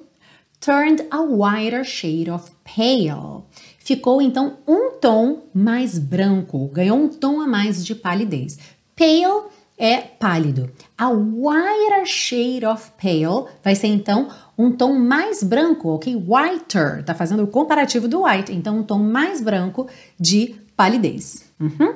turned 0.60 1.04
a 1.10 1.20
whiter 1.20 1.84
shade 1.84 2.30
of 2.30 2.50
pale, 2.62 3.44
ficou 3.78 4.22
então 4.22 4.58
um 4.68 4.92
tom 5.00 5.42
mais 5.52 5.98
branco, 5.98 6.68
ganhou 6.68 6.98
um 6.98 7.08
tom 7.08 7.40
a 7.40 7.46
mais 7.46 7.84
de 7.84 7.94
palidez. 7.94 8.58
Pale 8.94 9.48
é 9.80 10.02
pálido. 10.02 10.70
A 10.96 11.08
whiter 11.08 12.04
shade 12.04 12.66
of 12.66 12.90
pale 13.00 13.46
vai 13.64 13.74
ser 13.74 13.86
então 13.86 14.28
um 14.56 14.70
tom 14.70 14.92
mais 14.92 15.42
branco, 15.42 15.88
ok? 15.88 16.14
Whiter, 16.14 17.02
tá 17.02 17.14
fazendo 17.14 17.42
o 17.42 17.46
comparativo 17.46 18.06
do 18.06 18.24
white, 18.24 18.52
então 18.52 18.80
um 18.80 18.82
tom 18.82 18.98
mais 18.98 19.40
branco 19.40 19.88
de 20.18 20.56
palidez. 20.76 21.50
Uhum. 21.58 21.94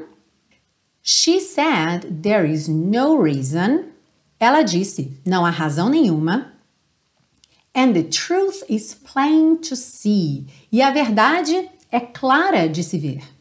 She 1.03 1.39
said 1.39 2.23
there 2.23 2.51
is 2.51 2.67
no 2.67 3.23
reason. 3.23 3.85
Ela 4.41 4.63
disse, 4.63 5.13
não 5.25 5.45
há 5.45 5.51
razão 5.51 5.91
nenhuma. 5.91 6.55
And 7.77 7.93
the 7.93 8.05
truth 8.05 8.63
is 8.71 8.95
plain 8.95 9.57
to 9.57 9.77
see. 9.77 10.47
E 10.73 10.81
a 10.81 10.91
verdade 10.91 11.69
é 11.93 12.01
clara 12.01 12.67
de 12.67 12.83
se 12.83 12.99
ver. 12.99 13.34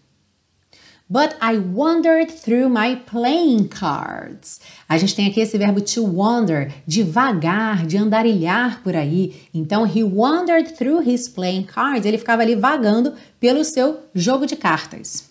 But 1.09 1.35
I 1.41 1.57
wandered 1.57 2.31
through 2.31 2.69
my 2.69 2.95
playing 2.95 3.67
cards. 3.67 4.59
A 4.87 4.97
gente 4.97 5.15
tem 5.15 5.27
aqui 5.27 5.41
esse 5.41 5.57
verbo 5.57 5.81
to 5.81 6.03
wander, 6.03 6.73
de 6.87 7.03
vagar, 7.03 7.85
de 7.85 7.97
andarilhar 7.97 8.81
por 8.81 8.95
aí. 8.95 9.47
Então, 9.53 9.85
he 9.85 10.03
wandered 10.03 10.75
through 10.75 11.07
his 11.07 11.27
playing 11.27 11.65
cards. 11.65 12.05
Ele 12.05 12.17
ficava 12.17 12.41
ali 12.41 12.55
vagando 12.55 13.13
pelo 13.39 13.63
seu 13.63 13.99
jogo 14.15 14.47
de 14.47 14.55
cartas. 14.55 15.29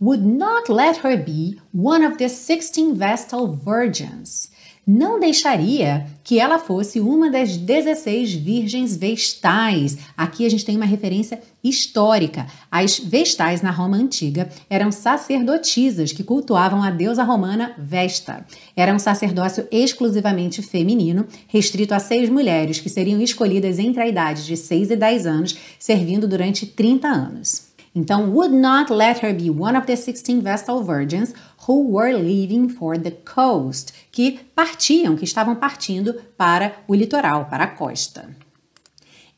Would 0.00 0.24
not 0.24 0.72
let 0.72 1.04
her 1.04 1.16
be 1.16 1.60
one 1.72 2.04
of 2.04 2.18
the 2.18 2.28
sixteen 2.28 2.94
Vestal 2.94 3.48
virgins 3.48 4.50
não 4.90 5.20
deixaria 5.20 6.06
que 6.24 6.40
ela 6.40 6.58
fosse 6.58 6.98
uma 6.98 7.30
das 7.30 7.58
16 7.58 8.32
virgens 8.32 8.96
vestais. 8.96 9.98
Aqui 10.16 10.46
a 10.46 10.48
gente 10.48 10.64
tem 10.64 10.76
uma 10.76 10.86
referência 10.86 11.42
histórica. 11.62 12.46
As 12.70 12.98
vestais 12.98 13.60
na 13.60 13.70
Roma 13.70 13.98
antiga 13.98 14.48
eram 14.70 14.90
sacerdotisas 14.90 16.10
que 16.10 16.24
cultuavam 16.24 16.82
a 16.82 16.90
deusa 16.90 17.22
romana 17.22 17.74
Vesta. 17.76 18.46
Era 18.74 18.94
um 18.94 18.98
sacerdócio 18.98 19.68
exclusivamente 19.70 20.62
feminino, 20.62 21.26
restrito 21.48 21.92
a 21.92 21.98
seis 21.98 22.30
mulheres 22.30 22.80
que 22.80 22.88
seriam 22.88 23.20
escolhidas 23.20 23.78
entre 23.78 24.00
a 24.00 24.08
idade 24.08 24.46
de 24.46 24.56
6 24.56 24.92
e 24.92 24.96
10 24.96 25.26
anos, 25.26 25.58
servindo 25.78 26.26
durante 26.26 26.64
30 26.64 27.06
anos. 27.06 27.68
Então, 27.94 28.30
would 28.30 28.54
not 28.54 28.92
let 28.92 29.24
her 29.24 29.34
be 29.34 29.50
one 29.50 29.76
of 29.76 29.86
the 29.86 29.96
16 29.96 30.40
Vestal 30.40 30.84
virgins 30.84 31.34
who 31.68 31.86
were 31.92 32.14
leaving 32.14 32.66
for 32.66 32.96
the 32.98 33.10
coast, 33.10 33.92
que 34.10 34.40
partiam, 34.56 35.14
que 35.14 35.24
estavam 35.24 35.54
partindo 35.54 36.14
para 36.36 36.74
o 36.88 36.94
litoral, 36.94 37.44
para 37.44 37.64
a 37.64 37.66
costa. 37.68 38.34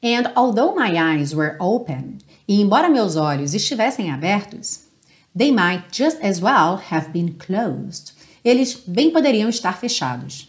And 0.01 0.33
although 0.37 0.75
my 0.75 0.97
eyes 0.97 1.35
were 1.35 1.57
open, 1.61 2.19
e 2.47 2.63
embora 2.63 2.89
meus 2.89 3.17
olhos 3.17 3.53
estivessem 3.53 4.13
abertos, 4.13 4.87
they 5.37 5.51
might 5.51 5.85
just 5.91 6.25
as 6.25 6.41
well 6.41 6.81
have 6.91 7.11
been 7.11 7.35
closed. 7.35 8.13
Eles 8.45 8.75
bem 8.87 9.11
poderiam 9.11 9.49
estar 9.51 9.79
fechados. 9.79 10.49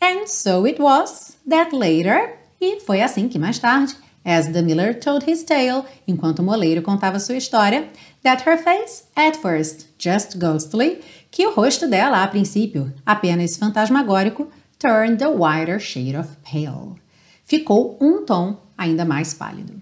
And 0.00 0.26
so 0.26 0.66
it 0.66 0.80
was 0.80 1.36
that 1.46 1.76
later, 1.76 2.38
e 2.58 2.80
foi 2.80 3.02
assim 3.02 3.28
que 3.28 3.38
mais 3.38 3.58
tarde, 3.58 3.94
As 4.24 4.52
the 4.52 4.62
miller 4.62 4.92
told 4.92 5.24
his 5.24 5.42
tale, 5.42 5.86
enquanto 6.06 6.40
o 6.40 6.42
moleiro 6.42 6.82
contava 6.82 7.18
sua 7.18 7.36
história, 7.36 7.88
that 8.22 8.42
her 8.46 8.58
face, 8.58 9.04
at 9.16 9.36
first 9.36 9.88
just 9.98 10.38
ghostly, 10.38 11.00
que 11.30 11.46
o 11.46 11.54
rosto 11.54 11.88
dela, 11.88 12.22
a 12.22 12.28
princípio, 12.28 12.92
apenas 13.06 13.56
fantasmagórico, 13.56 14.48
turned 14.78 15.22
a 15.22 15.30
whiter 15.30 15.78
shade 15.78 16.16
of 16.16 16.36
pale. 16.42 16.96
Ficou 17.44 17.96
um 18.00 18.24
tom 18.24 18.58
ainda 18.76 19.04
mais 19.04 19.32
pálido. 19.32 19.80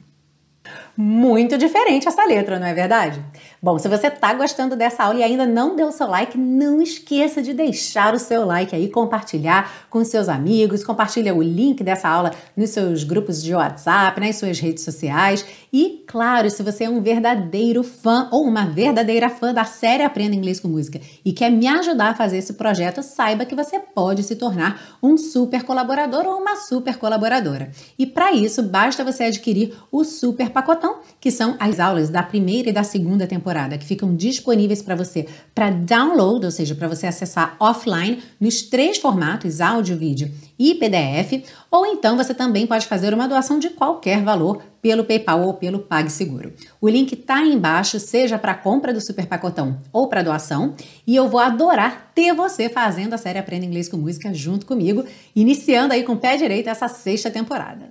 Muito 1.01 1.57
diferente 1.57 2.09
essa 2.09 2.25
letra, 2.25 2.59
não 2.59 2.67
é 2.67 2.75
verdade? 2.75 3.25
Bom, 3.63 3.79
se 3.79 3.87
você 3.89 4.09
está 4.09 4.35
gostando 4.35 4.75
dessa 4.75 5.05
aula 5.05 5.21
e 5.21 5.23
ainda 5.23 5.47
não 5.47 5.77
deu 5.77 5.93
seu 5.93 6.09
like, 6.09 6.37
não 6.37 6.83
esqueça 6.83 7.41
de 7.41 7.55
deixar 7.55 8.15
o 8.15 8.19
seu 8.19 8.45
like 8.45 8.75
aí, 8.75 8.89
compartilhar 8.89 9.87
com 9.89 10.05
seus 10.05 10.29
amigos, 10.29 10.83
compartilha 10.83 11.33
o 11.33 11.41
link 11.41 11.85
dessa 11.85 12.09
aula 12.09 12.33
nos 12.57 12.71
seus 12.71 13.05
grupos 13.05 13.41
de 13.41 13.55
WhatsApp, 13.55 14.21
nas 14.21 14.35
suas 14.35 14.59
redes 14.59 14.83
sociais 14.83 15.47
e, 15.73 16.03
claro, 16.05 16.51
se 16.51 16.65
você 16.65 16.85
é 16.85 16.91
um 16.91 17.01
verdadeiro 17.01 17.85
fã 17.85 18.29
ou 18.33 18.43
uma 18.43 18.67
verdadeira 18.67 19.29
fã 19.29 19.55
da 19.55 19.65
série 19.65 20.03
Aprenda 20.03 20.35
Inglês 20.35 20.59
com 20.59 20.67
Música 20.67 21.01
e 21.25 21.33
quer 21.33 21.51
me 21.51 21.69
ajudar 21.69 22.09
a 22.09 22.15
fazer 22.15 22.39
esse 22.39 22.55
projeto, 22.55 23.05
saiba 23.05 23.45
que 23.45 23.55
você 23.55 23.79
pode 23.79 24.25
se 24.25 24.35
tornar 24.35 24.99
um 25.01 25.17
super 25.17 25.63
colaborador 25.63 26.27
ou 26.27 26.41
uma 26.41 26.57
super 26.57 26.97
colaboradora. 26.97 27.71
E 27.97 28.05
para 28.05 28.33
isso, 28.33 28.65
basta 28.65 29.05
você 29.05 29.25
adquirir 29.25 29.75
o 29.93 30.03
super 30.03 30.51
pacotão 30.51 30.88
que 31.21 31.31
são 31.31 31.57
as 31.59 31.81
aulas 31.81 32.11
da 32.11 32.23
primeira 32.23 32.71
e 32.71 32.73
da 32.73 32.83
segunda 32.83 33.27
temporada, 33.27 33.79
que 33.79 33.85
ficam 33.85 34.15
disponíveis 34.15 34.83
para 34.83 34.95
você 34.95 35.27
para 35.55 35.71
download, 35.71 36.45
ou 36.45 36.51
seja, 36.51 36.75
para 36.75 36.89
você 36.89 37.07
acessar 37.07 37.57
offline 37.59 38.23
nos 38.41 38.63
três 38.63 38.99
formatos, 38.99 39.61
áudio, 39.61 39.97
vídeo 39.97 40.31
e 40.59 40.75
PDF, 40.75 41.45
ou 41.71 41.87
então 41.87 42.17
você 42.17 42.35
também 42.35 42.67
pode 42.67 42.87
fazer 42.87 43.15
uma 43.15 43.29
doação 43.29 43.59
de 43.59 43.71
qualquer 43.71 44.23
valor 44.23 44.63
pelo 44.81 45.05
PayPal 45.05 45.43
ou 45.43 45.55
pelo 45.55 45.81
PagSeguro. 45.81 46.53
O 46.81 46.89
link 46.89 47.13
está 47.13 47.37
aí 47.37 47.53
embaixo, 47.53 47.99
seja 47.99 48.39
para 48.39 48.55
compra 48.55 48.93
do 48.93 49.01
super 49.01 49.27
pacotão 49.27 49.81
ou 49.93 50.09
para 50.09 50.23
doação, 50.23 50.75
e 51.07 51.15
eu 51.15 51.29
vou 51.29 51.41
adorar 51.41 52.13
ter 52.15 52.33
você 52.35 52.69
fazendo 52.69 53.15
a 53.15 53.19
série 53.19 53.39
Aprenda 53.39 53.67
Inglês 53.67 53.89
com 53.89 53.97
Música 53.97 54.33
junto 54.33 54.67
comigo, 54.67 55.05
iniciando 55.35 55.95
aí 55.95 56.03
com 56.03 56.13
o 56.13 56.19
pé 56.19 56.37
direito 56.37 56.69
essa 56.69 56.89
sexta 56.89 57.31
temporada. 57.31 57.91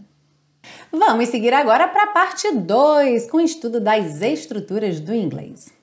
Vamos 0.92 1.30
seguir 1.30 1.54
agora 1.54 1.88
para 1.88 2.04
a 2.04 2.08
parte 2.08 2.52
2, 2.52 3.30
com 3.30 3.38
o 3.38 3.42
estudo 3.42 3.80
das 3.80 4.22
estruturas 4.22 5.00
do 5.00 5.14
inglês. 5.14 5.76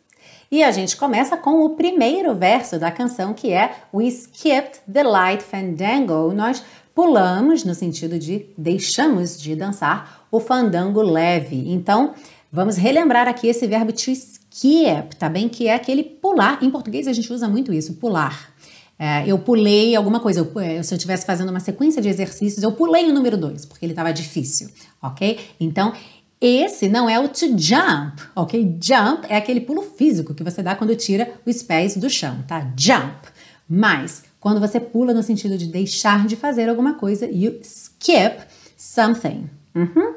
E 0.50 0.62
a 0.62 0.70
gente 0.70 0.96
começa 0.96 1.36
com 1.36 1.64
o 1.64 1.70
primeiro 1.70 2.34
verso 2.34 2.78
da 2.78 2.90
canção, 2.90 3.34
que 3.34 3.52
é 3.52 3.74
We 3.92 4.06
skipped 4.06 4.80
the 4.92 5.02
light 5.02 5.42
fandango. 5.42 6.32
Nós 6.32 6.62
pulamos, 6.94 7.64
no 7.64 7.74
sentido 7.74 8.18
de 8.18 8.46
deixamos 8.56 9.40
de 9.40 9.56
dançar, 9.56 10.26
o 10.30 10.38
fandango 10.38 11.02
leve. 11.02 11.72
Então, 11.72 12.14
vamos 12.52 12.76
relembrar 12.76 13.26
aqui 13.26 13.48
esse 13.48 13.66
verbo 13.66 13.92
to 13.92 14.10
skip, 14.10 15.16
tá 15.16 15.28
bem? 15.28 15.48
Que 15.48 15.66
é 15.66 15.74
aquele 15.74 16.04
pular. 16.04 16.62
Em 16.62 16.70
português 16.70 17.08
a 17.08 17.12
gente 17.12 17.32
usa 17.32 17.48
muito 17.48 17.72
isso, 17.72 17.94
pular. 17.94 18.54
É, 18.98 19.24
eu 19.26 19.38
pulei 19.38 19.94
alguma 19.96 20.20
coisa, 20.20 20.40
eu, 20.40 20.60
é, 20.60 20.82
se 20.82 20.94
eu 20.94 20.96
estivesse 20.96 21.26
fazendo 21.26 21.48
uma 21.50 21.60
sequência 21.60 22.00
de 22.00 22.08
exercícios, 22.08 22.62
eu 22.62 22.72
pulei 22.72 23.10
o 23.10 23.12
número 23.12 23.36
2, 23.36 23.66
porque 23.66 23.84
ele 23.84 23.92
estava 23.92 24.12
difícil, 24.12 24.68
ok? 25.02 25.38
Então, 25.58 25.92
esse 26.40 26.88
não 26.88 27.08
é 27.08 27.18
o 27.18 27.28
to 27.28 27.46
jump, 27.58 28.22
ok? 28.36 28.78
Jump 28.80 29.26
é 29.28 29.36
aquele 29.36 29.60
pulo 29.60 29.82
físico 29.82 30.34
que 30.34 30.44
você 30.44 30.62
dá 30.62 30.76
quando 30.76 30.94
tira 30.94 31.32
os 31.46 31.62
pés 31.62 31.96
do 31.96 32.08
chão, 32.10 32.44
tá? 32.46 32.72
Jump. 32.76 33.28
Mas, 33.68 34.24
quando 34.38 34.60
você 34.60 34.78
pula 34.78 35.14
no 35.14 35.22
sentido 35.22 35.56
de 35.56 35.66
deixar 35.66 36.26
de 36.26 36.36
fazer 36.36 36.68
alguma 36.68 36.94
coisa, 36.94 37.26
you 37.26 37.58
skip 37.62 38.44
something. 38.76 39.48
Uhum. 39.74 40.16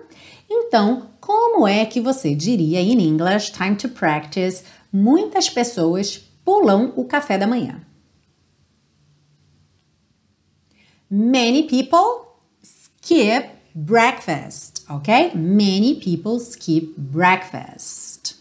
Então, 0.49 1.09
como 1.19 1.67
é 1.67 1.85
que 1.85 2.01
você 2.01 2.35
diria 2.35 2.81
em 2.81 3.01
English, 3.01 3.51
time 3.53 3.75
to 3.75 3.89
practice, 3.89 4.63
muitas 4.91 5.49
pessoas 5.49 6.17
pulam 6.43 6.93
o 6.95 7.05
café 7.05 7.37
da 7.37 7.47
manhã? 7.47 7.86
Many 11.09 11.63
people 11.63 12.27
skip 12.61 13.49
breakfast, 13.73 14.83
ok? 14.89 15.31
Many 15.33 15.95
people 15.95 16.39
skip 16.39 16.97
breakfast. 16.97 18.35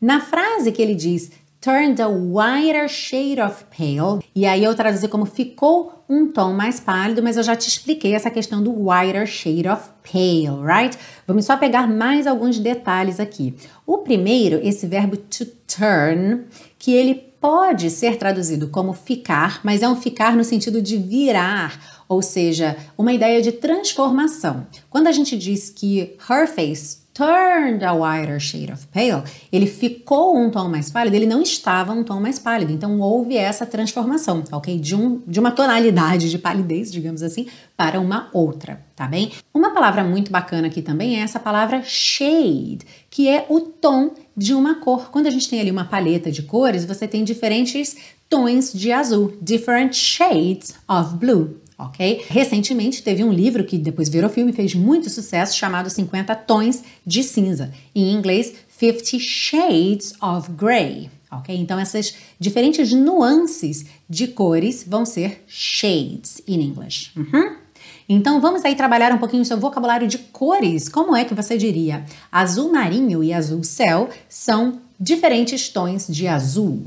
Na 0.00 0.20
frase 0.20 0.72
que 0.72 0.82
ele 0.82 0.96
diz 0.96 1.30
turned 1.64 1.98
a 2.02 2.08
whiter 2.08 2.86
shade 2.86 3.40
of 3.40 3.64
pale, 3.74 4.22
e 4.36 4.44
aí 4.44 4.62
eu 4.62 4.74
traduzi 4.74 5.08
como 5.08 5.24
ficou 5.24 6.04
um 6.06 6.30
tom 6.30 6.52
mais 6.52 6.78
pálido, 6.78 7.22
mas 7.22 7.38
eu 7.38 7.42
já 7.42 7.56
te 7.56 7.66
expliquei 7.66 8.14
essa 8.14 8.30
questão 8.30 8.62
do 8.62 8.70
whiter 8.70 9.26
shade 9.26 9.66
of 9.66 9.88
pale, 10.02 10.62
right? 10.62 10.98
Vamos 11.26 11.46
só 11.46 11.56
pegar 11.56 11.88
mais 11.88 12.26
alguns 12.26 12.58
detalhes 12.58 13.18
aqui. 13.18 13.54
O 13.86 13.98
primeiro, 13.98 14.60
esse 14.62 14.86
verbo 14.86 15.16
to 15.16 15.46
turn, 15.66 16.44
que 16.78 16.92
ele 16.92 17.14
pode 17.40 17.88
ser 17.88 18.18
traduzido 18.18 18.68
como 18.68 18.92
ficar, 18.92 19.60
mas 19.64 19.82
é 19.82 19.88
um 19.88 19.96
ficar 19.96 20.36
no 20.36 20.44
sentido 20.44 20.82
de 20.82 20.98
virar, 20.98 22.04
ou 22.06 22.20
seja, 22.20 22.76
uma 22.98 23.14
ideia 23.14 23.40
de 23.40 23.52
transformação. 23.52 24.66
Quando 24.90 25.06
a 25.06 25.12
gente 25.12 25.34
diz 25.34 25.70
que 25.70 26.18
her 26.28 26.46
face 26.46 27.03
turned 27.14 27.84
a 27.84 27.92
whiter 27.92 28.40
shade 28.40 28.72
of 28.72 28.86
pale, 28.88 29.22
ele 29.52 29.66
ficou 29.66 30.36
um 30.36 30.50
tom 30.50 30.68
mais 30.68 30.90
pálido, 30.90 31.14
ele 31.14 31.26
não 31.26 31.40
estava 31.40 31.92
um 31.92 32.02
tom 32.02 32.20
mais 32.20 32.38
pálido. 32.38 32.72
Então 32.72 33.00
houve 33.00 33.36
essa 33.36 33.64
transformação, 33.64 34.42
ok? 34.50 34.78
De, 34.78 34.96
um, 34.96 35.22
de 35.26 35.38
uma 35.38 35.52
tonalidade 35.52 36.28
de 36.28 36.38
palidez, 36.38 36.90
digamos 36.90 37.22
assim, 37.22 37.46
para 37.76 38.00
uma 38.00 38.28
outra, 38.32 38.84
tá 38.96 39.06
bem? 39.06 39.30
Uma 39.54 39.70
palavra 39.72 40.02
muito 40.02 40.30
bacana 40.30 40.66
aqui 40.66 40.82
também 40.82 41.16
é 41.16 41.20
essa 41.20 41.38
palavra 41.38 41.82
shade, 41.84 42.80
que 43.08 43.28
é 43.28 43.46
o 43.48 43.60
tom 43.60 44.12
de 44.36 44.52
uma 44.52 44.74
cor. 44.74 45.10
Quando 45.10 45.28
a 45.28 45.30
gente 45.30 45.48
tem 45.48 45.60
ali 45.60 45.70
uma 45.70 45.84
paleta 45.84 46.30
de 46.30 46.42
cores, 46.42 46.84
você 46.84 47.06
tem 47.06 47.22
diferentes 47.22 47.96
tons 48.28 48.72
de 48.72 48.90
azul, 48.90 49.38
different 49.40 49.94
shades 49.94 50.74
of 50.88 51.14
blue 51.14 51.62
ok? 51.78 52.24
Recentemente 52.28 53.02
teve 53.02 53.24
um 53.24 53.32
livro 53.32 53.64
que 53.64 53.78
depois 53.78 54.08
virou 54.08 54.30
filme 54.30 54.52
e 54.52 54.54
fez 54.54 54.74
muito 54.74 55.10
sucesso 55.10 55.56
chamado 55.56 55.90
50 55.90 56.34
Tons 56.36 56.82
de 57.06 57.22
Cinza. 57.22 57.72
Em 57.94 58.12
inglês, 58.12 58.54
50 58.78 59.18
Shades 59.18 60.14
of 60.20 60.50
Grey. 60.52 61.10
Ok? 61.30 61.54
Então, 61.56 61.78
essas 61.78 62.14
diferentes 62.38 62.92
nuances 62.92 63.86
de 64.08 64.28
cores 64.28 64.84
vão 64.86 65.04
ser 65.04 65.42
shades 65.48 66.40
in 66.46 66.60
English. 66.60 67.10
Uhum. 67.16 67.56
Então, 68.08 68.40
vamos 68.40 68.64
aí 68.64 68.74
trabalhar 68.74 69.12
um 69.12 69.18
pouquinho 69.18 69.42
o 69.42 69.46
seu 69.46 69.58
vocabulário 69.58 70.06
de 70.06 70.18
cores. 70.18 70.88
Como 70.88 71.16
é 71.16 71.24
que 71.24 71.34
você 71.34 71.56
diria? 71.56 72.04
Azul 72.30 72.72
marinho 72.72 73.24
e 73.24 73.32
azul 73.32 73.64
céu 73.64 74.10
são 74.28 74.80
diferentes 75.00 75.68
tons 75.68 76.06
de 76.08 76.28
azul 76.28 76.84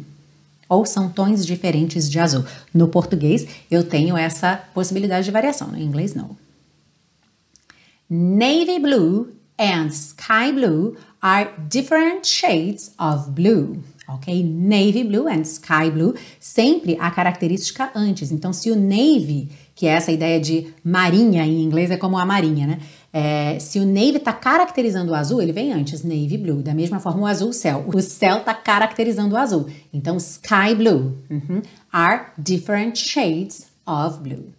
ou 0.70 0.86
são 0.86 1.10
tons 1.10 1.46
diferentes 1.46 2.10
de 2.10 2.20
azul. 2.20 2.44
No 2.74 2.88
português, 2.88 3.48
eu 3.70 3.84
tenho 3.84 4.18
essa 4.18 4.58
possibilidade 4.74 5.26
de 5.26 5.32
variação, 5.32 5.70
no 5.70 5.80
inglês, 5.80 6.14
não. 6.14 6.36
Navy 8.10 8.80
blue 8.80 9.28
and 9.60 9.88
sky 9.88 10.52
blue 10.54 10.96
are 11.22 11.50
different 11.70 12.26
shades 12.26 12.94
of 13.00 13.32
blue. 13.32 13.84
Ok? 14.08 14.42
Navy 14.42 15.04
blue 15.04 15.28
and 15.28 15.42
sky 15.42 15.92
blue, 15.92 16.16
sempre 16.40 16.96
a 16.98 17.12
característica 17.12 17.92
antes. 17.94 18.32
Então, 18.32 18.54
se 18.54 18.72
o 18.72 18.76
navy, 18.76 19.50
que 19.76 19.86
é 19.86 19.90
essa 19.90 20.14
ideia 20.14 20.40
de 20.40 20.74
marinha 20.82 21.46
em 21.46 21.62
inglês, 21.62 21.92
é 21.92 21.98
como 21.98 22.18
a 22.18 22.26
marinha, 22.26 22.66
né? 22.66 22.80
É, 23.12 23.58
se 23.60 23.80
o 23.80 23.86
navy 23.86 24.18
está 24.18 24.34
caracterizando 24.34 25.12
o 25.12 25.16
azul, 25.16 25.42
ele 25.42 25.52
vem 25.52 25.74
antes, 25.74 26.04
navy 26.04 26.38
blue. 26.38 26.62
Da 26.62 26.74
mesma 26.74 27.00
forma, 27.00 27.24
o 27.24 27.26
azul 27.26 27.54
céu. 27.54 27.86
O 27.88 28.02
céu 28.02 28.38
está 28.38 28.54
caracterizando 28.54 29.36
o 29.36 29.38
azul. 29.38 29.68
Então, 29.94 30.18
sky 30.18 30.76
blue 30.76 31.18
uhum, 31.30 31.62
are 31.92 32.28
different 32.38 32.98
shades 32.98 33.68
of 33.86 34.20
blue. 34.20 34.54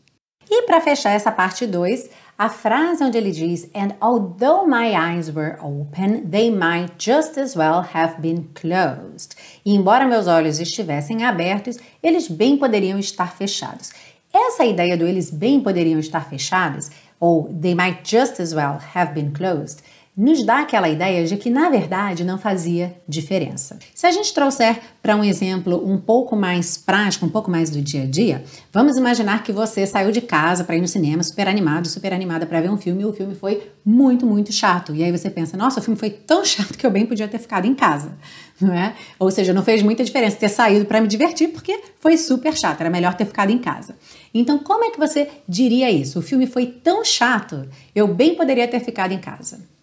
E 0.50 0.62
para 0.62 0.80
fechar 0.80 1.10
essa 1.10 1.30
parte 1.30 1.66
2, 1.66 2.08
a 2.38 2.48
frase 2.48 3.04
onde 3.04 3.18
ele 3.18 3.30
diz: 3.30 3.68
And 3.74 3.94
although 4.00 4.66
my 4.66 4.94
eyes 4.94 5.28
were 5.28 5.58
open, 5.60 6.28
they 6.30 6.50
might 6.50 6.94
just 6.98 7.36
as 7.36 7.54
well 7.54 7.84
have 7.94 8.20
been 8.20 8.48
closed. 8.54 9.36
E 9.64 9.74
embora 9.74 10.06
meus 10.06 10.26
olhos 10.26 10.58
estivessem 10.58 11.24
abertos, 11.24 11.78
eles 12.02 12.28
bem 12.28 12.56
poderiam 12.56 12.98
estar 12.98 13.36
fechados. 13.36 13.90
Essa 14.32 14.64
ideia 14.64 14.96
do 14.96 15.06
eles 15.06 15.30
bem 15.30 15.60
poderiam 15.60 15.98
estar 15.98 16.28
fechados 16.28 16.90
ou 17.20 17.48
they 17.50 17.74
might 17.74 18.04
just 18.04 18.40
as 18.40 18.54
well 18.54 18.78
have 18.78 19.14
been 19.14 19.32
closed, 19.32 19.82
nos 20.18 20.44
dá 20.44 20.58
aquela 20.58 20.88
ideia 20.88 21.24
de 21.24 21.36
que 21.36 21.48
na 21.48 21.70
verdade 21.70 22.24
não 22.24 22.36
fazia 22.36 22.96
diferença. 23.06 23.78
Se 23.94 24.04
a 24.04 24.10
gente 24.10 24.34
trouxer 24.34 24.80
para 25.00 25.14
um 25.14 25.22
exemplo 25.22 25.80
um 25.88 25.96
pouco 25.96 26.34
mais 26.34 26.76
prático, 26.76 27.24
um 27.24 27.28
pouco 27.28 27.48
mais 27.48 27.70
do 27.70 27.80
dia 27.80 28.02
a 28.02 28.06
dia, 28.06 28.42
vamos 28.72 28.96
imaginar 28.96 29.44
que 29.44 29.52
você 29.52 29.86
saiu 29.86 30.10
de 30.10 30.20
casa 30.20 30.64
para 30.64 30.76
ir 30.76 30.80
no 30.80 30.88
cinema, 30.88 31.22
super 31.22 31.46
animado, 31.46 31.86
super 31.86 32.12
animada 32.12 32.46
para 32.46 32.60
ver 32.60 32.68
um 32.68 32.76
filme 32.76 33.02
e 33.02 33.06
o 33.06 33.12
filme 33.12 33.36
foi 33.36 33.70
muito, 33.84 34.26
muito 34.26 34.52
chato. 34.52 34.92
E 34.92 35.04
aí 35.04 35.12
você 35.12 35.30
pensa: 35.30 35.56
"Nossa, 35.56 35.78
o 35.78 35.82
filme 35.84 35.96
foi 35.96 36.10
tão 36.10 36.44
chato 36.44 36.76
que 36.76 36.84
eu 36.84 36.90
bem 36.90 37.06
podia 37.06 37.28
ter 37.28 37.38
ficado 37.38 37.66
em 37.66 37.74
casa". 37.74 38.18
Não 38.60 38.74
é? 38.74 38.94
Ou 39.20 39.30
seja, 39.30 39.54
não 39.54 39.62
fez 39.62 39.84
muita 39.84 40.02
diferença 40.02 40.36
ter 40.36 40.48
saído 40.48 40.84
para 40.84 41.00
me 41.00 41.06
divertir 41.06 41.50
porque 41.50 41.80
foi 42.00 42.16
super 42.16 42.56
chato, 42.56 42.80
era 42.80 42.90
melhor 42.90 43.14
ter 43.14 43.24
ficado 43.24 43.50
em 43.52 43.58
casa. 43.58 43.96
Então, 44.34 44.58
como 44.58 44.84
é 44.84 44.90
que 44.90 44.98
você 44.98 45.28
diria 45.48 45.88
isso? 45.88 46.18
O 46.18 46.22
filme 46.22 46.44
foi 46.44 46.66
tão 46.66 47.04
chato, 47.04 47.68
eu 47.94 48.08
bem 48.08 48.34
poderia 48.34 48.66
ter 48.66 48.80
ficado 48.80 49.12
em 49.12 49.18
casa. 49.18 49.77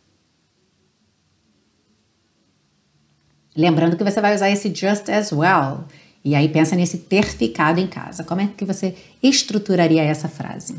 Lembrando 3.56 3.96
que 3.96 4.04
você 4.04 4.20
vai 4.20 4.36
usar 4.36 4.50
esse 4.50 4.74
just 4.74 5.10
as 5.10 5.32
well. 5.32 5.86
E 6.24 6.36
aí 6.36 6.50
pensa 6.50 6.76
nesse 6.76 6.98
ter 6.98 7.24
ficado 7.24 7.80
em 7.80 7.88
casa. 7.88 8.24
Como 8.24 8.42
é 8.42 8.48
que 8.48 8.66
você 8.66 8.96
estruturaria 9.22 10.04
essa 10.04 10.28
frase? 10.28 10.76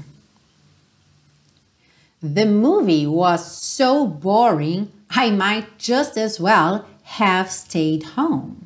The 2.21 2.45
movie 2.45 3.06
was 3.06 3.40
so 3.40 4.06
boring, 4.06 4.88
I 5.14 5.30
might 5.30 5.68
just 5.78 6.18
as 6.18 6.40
well 6.40 6.85
have 7.18 7.50
stayed 7.50 8.04
home. 8.16 8.56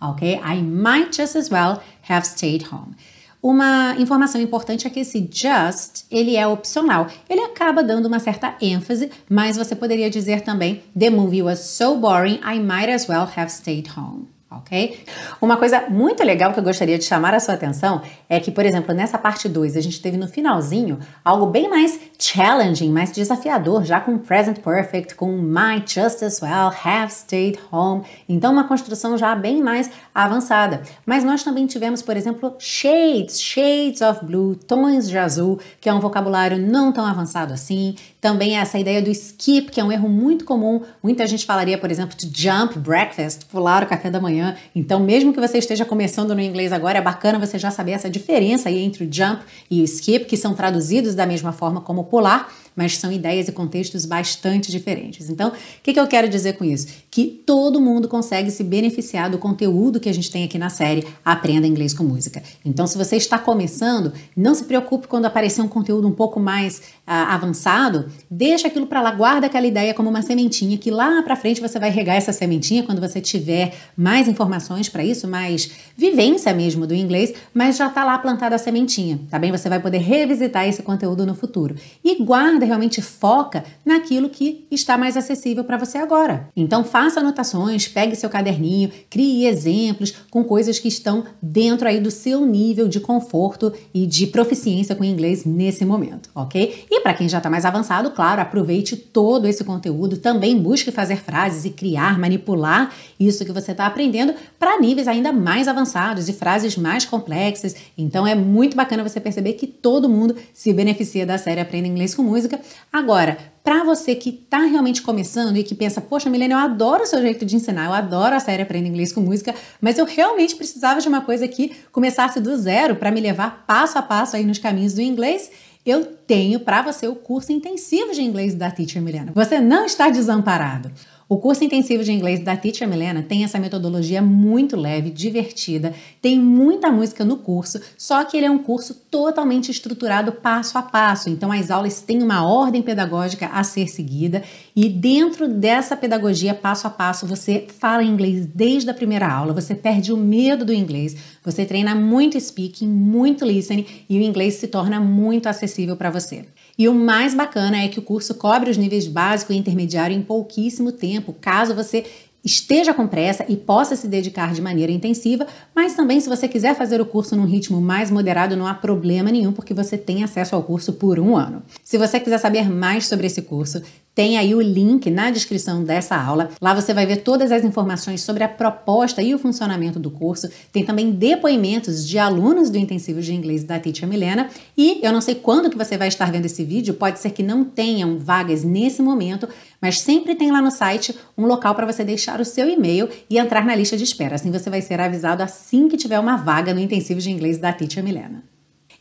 Ok? 0.00 0.40
I 0.44 0.62
might 0.62 1.10
just 1.12 1.36
as 1.36 1.50
well 1.50 1.82
have 2.08 2.26
stayed 2.26 2.66
home. 2.72 2.94
Uma 3.42 3.94
informação 3.98 4.40
importante 4.40 4.86
é 4.86 4.90
que 4.90 5.00
esse 5.00 5.28
just, 5.32 6.04
ele 6.10 6.36
é 6.36 6.46
opcional. 6.46 7.06
Ele 7.28 7.40
acaba 7.40 7.82
dando 7.82 8.06
uma 8.06 8.18
certa 8.18 8.56
ênfase, 8.60 9.10
mas 9.28 9.56
você 9.56 9.76
poderia 9.76 10.10
dizer 10.10 10.40
também 10.40 10.82
The 10.98 11.10
movie 11.10 11.42
was 11.42 11.60
so 11.60 11.96
boring, 11.96 12.40
I 12.44 12.58
might 12.58 12.90
as 12.90 13.08
well 13.08 13.28
have 13.36 13.50
stayed 13.50 13.88
home 13.96 14.37
ok? 14.50 15.04
Uma 15.42 15.58
coisa 15.58 15.84
muito 15.90 16.24
legal 16.24 16.52
que 16.52 16.58
eu 16.58 16.64
gostaria 16.64 16.98
de 16.98 17.04
chamar 17.04 17.34
a 17.34 17.40
sua 17.40 17.54
atenção 17.54 18.00
é 18.28 18.40
que, 18.40 18.50
por 18.50 18.64
exemplo, 18.64 18.94
nessa 18.94 19.18
parte 19.18 19.48
2, 19.48 19.76
a 19.76 19.80
gente 19.80 20.00
teve 20.00 20.16
no 20.16 20.26
finalzinho 20.26 20.98
algo 21.22 21.46
bem 21.46 21.68
mais 21.68 22.00
challenging, 22.18 22.90
mais 22.90 23.12
desafiador, 23.12 23.84
já 23.84 24.00
com 24.00 24.16
present 24.16 24.60
perfect, 24.60 25.14
com 25.14 25.36
might 25.36 25.92
just 25.92 26.22
as 26.22 26.40
well 26.40 26.72
have 26.84 27.12
stayed 27.12 27.58
home. 27.70 28.02
Então, 28.28 28.52
uma 28.52 28.64
construção 28.64 29.18
já 29.18 29.34
bem 29.34 29.62
mais 29.62 29.90
avançada. 30.14 30.82
Mas 31.04 31.24
nós 31.24 31.44
também 31.44 31.66
tivemos, 31.66 32.00
por 32.00 32.16
exemplo, 32.16 32.54
shades, 32.58 33.40
shades 33.40 34.00
of 34.00 34.24
blue, 34.24 34.56
tons 34.56 35.08
de 35.08 35.18
azul, 35.18 35.60
que 35.80 35.88
é 35.88 35.94
um 35.94 36.00
vocabulário 36.00 36.58
não 36.58 36.90
tão 36.90 37.04
avançado 37.04 37.52
assim. 37.52 37.94
Também 38.20 38.56
essa 38.56 38.78
ideia 38.78 39.00
do 39.00 39.10
skip, 39.10 39.70
que 39.70 39.80
é 39.80 39.84
um 39.84 39.92
erro 39.92 40.08
muito 40.08 40.44
comum. 40.44 40.82
Muita 41.00 41.26
gente 41.26 41.46
falaria, 41.46 41.78
por 41.78 41.90
exemplo, 41.90 42.16
to 42.16 42.26
jump 42.32 42.76
breakfast, 42.78 43.44
pular 43.46 43.84
o 43.84 43.86
café 43.86 44.10
da 44.10 44.20
manhã. 44.20 44.56
Então, 44.74 44.98
mesmo 44.98 45.32
que 45.32 45.38
você 45.38 45.58
esteja 45.58 45.84
começando 45.84 46.34
no 46.34 46.40
inglês 46.40 46.72
agora, 46.72 46.98
é 46.98 47.02
bacana 47.02 47.38
você 47.38 47.58
já 47.58 47.70
saber 47.70 47.92
essa 47.92 48.10
diferença 48.10 48.68
aí 48.68 48.78
entre 48.82 49.04
o 49.04 49.08
jump 49.12 49.42
e 49.70 49.80
o 49.80 49.84
skip, 49.84 50.24
que 50.24 50.36
são 50.36 50.52
traduzidos 50.52 51.14
da 51.14 51.26
mesma 51.26 51.52
forma 51.52 51.80
como 51.80 52.04
pular, 52.04 52.52
mas 52.78 52.96
são 52.96 53.10
ideias 53.10 53.48
e 53.48 53.52
contextos 53.52 54.06
bastante 54.06 54.70
diferentes. 54.70 55.28
Então, 55.28 55.48
o 55.48 55.52
que, 55.82 55.92
que 55.92 55.98
eu 55.98 56.06
quero 56.06 56.28
dizer 56.28 56.52
com 56.52 56.64
isso? 56.64 56.86
Que 57.10 57.26
todo 57.26 57.80
mundo 57.80 58.06
consegue 58.06 58.52
se 58.52 58.62
beneficiar 58.62 59.28
do 59.28 59.36
conteúdo 59.36 59.98
que 59.98 60.08
a 60.08 60.14
gente 60.14 60.30
tem 60.30 60.44
aqui 60.44 60.56
na 60.56 60.70
série 60.70 61.04
Aprenda 61.24 61.66
Inglês 61.66 61.92
com 61.92 62.04
Música. 62.04 62.40
Então, 62.64 62.86
se 62.86 62.96
você 62.96 63.16
está 63.16 63.36
começando, 63.36 64.12
não 64.36 64.54
se 64.54 64.62
preocupe 64.62 65.08
quando 65.08 65.24
aparecer 65.24 65.60
um 65.60 65.66
conteúdo 65.66 66.06
um 66.06 66.12
pouco 66.12 66.38
mais 66.38 66.80
ah, 67.04 67.34
avançado, 67.34 68.12
deixa 68.30 68.68
aquilo 68.68 68.86
para 68.86 69.02
lá, 69.02 69.10
guarda 69.10 69.48
aquela 69.48 69.66
ideia 69.66 69.92
como 69.92 70.08
uma 70.08 70.22
sementinha, 70.22 70.78
que 70.78 70.92
lá 70.92 71.20
para 71.24 71.34
frente 71.34 71.60
você 71.60 71.80
vai 71.80 71.90
regar 71.90 72.14
essa 72.14 72.32
sementinha 72.32 72.84
quando 72.84 73.00
você 73.00 73.20
tiver 73.20 73.74
mais 73.96 74.28
informações 74.28 74.88
para 74.88 75.04
isso, 75.04 75.26
mais 75.26 75.68
vivência 75.96 76.54
mesmo 76.54 76.86
do 76.86 76.94
inglês, 76.94 77.34
mas 77.52 77.76
já 77.76 77.88
está 77.88 78.04
lá 78.04 78.16
plantada 78.18 78.54
a 78.54 78.58
sementinha, 78.58 79.18
tá 79.28 79.36
bem? 79.36 79.50
Você 79.50 79.68
vai 79.68 79.80
poder 79.80 79.98
revisitar 79.98 80.68
esse 80.68 80.80
conteúdo 80.80 81.26
no 81.26 81.34
futuro. 81.34 81.74
E 82.04 82.22
guarda 82.22 82.67
realmente 82.68 83.02
foca 83.02 83.64
naquilo 83.84 84.28
que 84.28 84.66
está 84.70 84.96
mais 84.96 85.16
acessível 85.16 85.64
para 85.64 85.76
você 85.76 85.98
agora. 85.98 86.48
Então 86.56 86.84
faça 86.84 87.20
anotações, 87.20 87.88
pegue 87.88 88.14
seu 88.14 88.30
caderninho, 88.30 88.90
crie 89.10 89.46
exemplos 89.46 90.14
com 90.30 90.44
coisas 90.44 90.78
que 90.78 90.88
estão 90.88 91.24
dentro 91.42 91.88
aí 91.88 92.00
do 92.00 92.10
seu 92.10 92.44
nível 92.46 92.86
de 92.86 93.00
conforto 93.00 93.72
e 93.92 94.06
de 94.06 94.26
proficiência 94.26 94.94
com 94.94 95.04
inglês 95.04 95.44
nesse 95.44 95.84
momento, 95.84 96.30
ok? 96.34 96.84
E 96.90 97.00
para 97.00 97.14
quem 97.14 97.28
já 97.28 97.38
está 97.38 97.50
mais 97.50 97.64
avançado, 97.64 98.10
claro, 98.10 98.40
aproveite 98.40 98.96
todo 98.96 99.46
esse 99.46 99.64
conteúdo, 99.64 100.18
também 100.18 100.58
busque 100.58 100.92
fazer 100.92 101.16
frases 101.16 101.64
e 101.64 101.70
criar, 101.70 102.18
manipular 102.18 102.94
isso 103.18 103.44
que 103.44 103.52
você 103.52 103.72
está 103.72 103.86
aprendendo 103.86 104.34
para 104.58 104.78
níveis 104.78 105.08
ainda 105.08 105.32
mais 105.32 105.68
avançados 105.68 106.28
e 106.28 106.32
frases 106.32 106.76
mais 106.76 107.04
complexas. 107.04 107.74
Então 107.96 108.26
é 108.26 108.34
muito 108.34 108.76
bacana 108.76 109.02
você 109.02 109.20
perceber 109.20 109.54
que 109.54 109.66
todo 109.66 110.08
mundo 110.08 110.36
se 110.52 110.72
beneficia 110.72 111.26
da 111.26 111.38
série 111.38 111.60
Aprenda 111.60 111.88
Inglês 111.88 112.14
com 112.14 112.22
Música 112.22 112.57
Agora, 112.92 113.38
para 113.62 113.84
você 113.84 114.14
que 114.14 114.30
está 114.30 114.60
realmente 114.60 115.02
começando 115.02 115.56
e 115.56 115.62
que 115.62 115.74
pensa, 115.74 116.00
poxa, 116.00 116.30
Milena, 116.30 116.54
eu 116.54 116.58
adoro 116.58 117.02
o 117.02 117.06
seu 117.06 117.20
jeito 117.20 117.44
de 117.44 117.54
ensinar, 117.54 117.86
eu 117.86 117.92
adoro 117.92 118.34
a 118.34 118.40
série 118.40 118.62
Aprenda 118.62 118.88
Inglês 118.88 119.12
com 119.12 119.20
Música, 119.20 119.54
mas 119.80 119.98
eu 119.98 120.06
realmente 120.06 120.56
precisava 120.56 121.00
de 121.00 121.08
uma 121.08 121.20
coisa 121.20 121.46
que 121.46 121.76
começasse 121.92 122.40
do 122.40 122.56
zero 122.56 122.96
para 122.96 123.10
me 123.10 123.20
levar 123.20 123.64
passo 123.66 123.98
a 123.98 124.02
passo 124.02 124.36
aí 124.36 124.44
nos 124.46 124.58
caminhos 124.58 124.94
do 124.94 125.02
inglês. 125.02 125.50
Eu 125.84 126.04
tenho 126.04 126.60
para 126.60 126.82
você 126.82 127.06
o 127.06 127.14
curso 127.14 127.52
intensivo 127.52 128.12
de 128.12 128.22
inglês 128.22 128.54
da 128.54 128.70
Teacher 128.70 129.02
Milena. 129.02 129.32
Você 129.34 129.60
não 129.60 129.84
está 129.84 130.08
desamparado. 130.08 130.90
O 131.30 131.36
curso 131.36 131.62
intensivo 131.62 132.02
de 132.02 132.10
inglês 132.10 132.40
da 132.40 132.56
Teacher 132.56 132.88
Milena 132.88 133.22
tem 133.22 133.44
essa 133.44 133.58
metodologia 133.58 134.22
muito 134.22 134.74
leve, 134.74 135.10
divertida, 135.10 135.92
tem 136.22 136.40
muita 136.40 136.90
música 136.90 137.22
no 137.22 137.36
curso, 137.36 137.78
só 137.98 138.24
que 138.24 138.34
ele 138.34 138.46
é 138.46 138.50
um 138.50 138.56
curso 138.56 138.94
totalmente 139.10 139.70
estruturado 139.70 140.32
passo 140.32 140.78
a 140.78 140.82
passo. 140.82 141.28
Então 141.28 141.52
as 141.52 141.70
aulas 141.70 142.00
têm 142.00 142.22
uma 142.22 142.48
ordem 142.48 142.80
pedagógica 142.80 143.48
a 143.48 143.62
ser 143.62 143.88
seguida 143.88 144.42
e 144.74 144.88
dentro 144.88 145.46
dessa 145.46 145.94
pedagogia 145.94 146.54
passo 146.54 146.86
a 146.86 146.90
passo 146.90 147.26
você 147.26 147.66
fala 147.78 148.02
inglês 148.02 148.46
desde 148.46 148.88
a 148.88 148.94
primeira 148.94 149.28
aula, 149.30 149.52
você 149.52 149.74
perde 149.74 150.10
o 150.10 150.16
medo 150.16 150.64
do 150.64 150.72
inglês, 150.72 151.14
você 151.44 151.66
treina 151.66 151.94
muito 151.94 152.40
speaking, 152.40 152.88
muito 152.88 153.44
listening 153.44 153.84
e 154.08 154.18
o 154.18 154.22
inglês 154.22 154.54
se 154.54 154.66
torna 154.66 154.98
muito 154.98 155.46
acessível 155.46 155.94
para 155.94 156.08
você. 156.08 156.46
E 156.78 156.88
o 156.88 156.94
mais 156.94 157.34
bacana 157.34 157.76
é 157.82 157.88
que 157.88 157.98
o 157.98 158.02
curso 158.02 158.36
cobre 158.36 158.70
os 158.70 158.76
níveis 158.76 159.08
básico 159.08 159.52
e 159.52 159.56
intermediário 159.56 160.16
em 160.16 160.22
pouquíssimo 160.22 160.92
tempo, 160.92 161.34
caso 161.40 161.74
você 161.74 162.06
esteja 162.44 162.94
com 162.94 163.06
pressa 163.06 163.44
e 163.48 163.56
possa 163.56 163.96
se 163.96 164.06
dedicar 164.06 164.54
de 164.54 164.62
maneira 164.62 164.92
intensiva, 164.92 165.44
mas 165.74 165.94
também 165.94 166.20
se 166.20 166.28
você 166.28 166.46
quiser 166.46 166.76
fazer 166.76 167.00
o 167.00 167.04
curso 167.04 167.34
num 167.34 167.44
ritmo 167.44 167.80
mais 167.80 168.12
moderado, 168.12 168.56
não 168.56 168.66
há 168.66 168.74
problema 168.74 169.30
nenhum, 169.30 169.52
porque 169.52 169.74
você 169.74 169.98
tem 169.98 170.22
acesso 170.22 170.54
ao 170.54 170.62
curso 170.62 170.92
por 170.92 171.18
um 171.18 171.36
ano. 171.36 171.64
Se 171.82 171.98
você 171.98 172.20
quiser 172.20 172.38
saber 172.38 172.70
mais 172.70 173.08
sobre 173.08 173.26
esse 173.26 173.42
curso, 173.42 173.82
tem 174.18 174.36
aí 174.36 174.52
o 174.52 174.60
link 174.60 175.08
na 175.12 175.30
descrição 175.30 175.84
dessa 175.84 176.16
aula. 176.16 176.50
Lá 176.60 176.74
você 176.74 176.92
vai 176.92 177.06
ver 177.06 177.18
todas 177.18 177.52
as 177.52 177.62
informações 177.62 178.20
sobre 178.20 178.42
a 178.42 178.48
proposta 178.48 179.22
e 179.22 179.32
o 179.32 179.38
funcionamento 179.38 180.00
do 180.00 180.10
curso. 180.10 180.48
Tem 180.72 180.84
também 180.84 181.12
depoimentos 181.12 182.04
de 182.04 182.18
alunos 182.18 182.68
do 182.68 182.76
intensivo 182.76 183.20
de 183.20 183.32
inglês 183.32 183.62
da 183.62 183.78
Teacher 183.78 184.08
Milena. 184.08 184.50
E 184.76 184.98
eu 185.04 185.12
não 185.12 185.20
sei 185.20 185.36
quando 185.36 185.70
que 185.70 185.78
você 185.78 185.96
vai 185.96 186.08
estar 186.08 186.32
vendo 186.32 186.46
esse 186.46 186.64
vídeo, 186.64 186.94
pode 186.94 187.20
ser 187.20 187.30
que 187.30 187.44
não 187.44 187.62
tenham 187.62 188.18
vagas 188.18 188.64
nesse 188.64 189.00
momento, 189.00 189.48
mas 189.80 190.00
sempre 190.00 190.34
tem 190.34 190.50
lá 190.50 190.60
no 190.60 190.72
site 190.72 191.14
um 191.36 191.46
local 191.46 191.76
para 191.76 191.86
você 191.86 192.02
deixar 192.02 192.40
o 192.40 192.44
seu 192.44 192.68
e-mail 192.68 193.08
e 193.30 193.38
entrar 193.38 193.64
na 193.64 193.76
lista 193.76 193.96
de 193.96 194.02
espera. 194.02 194.34
Assim 194.34 194.50
você 194.50 194.68
vai 194.68 194.82
ser 194.82 194.98
avisado 194.98 195.44
assim 195.44 195.86
que 195.86 195.96
tiver 195.96 196.18
uma 196.18 196.34
vaga 196.34 196.74
no 196.74 196.80
intensivo 196.80 197.20
de 197.20 197.30
inglês 197.30 197.58
da 197.58 197.72
Teacher 197.72 198.02
Milena. 198.02 198.42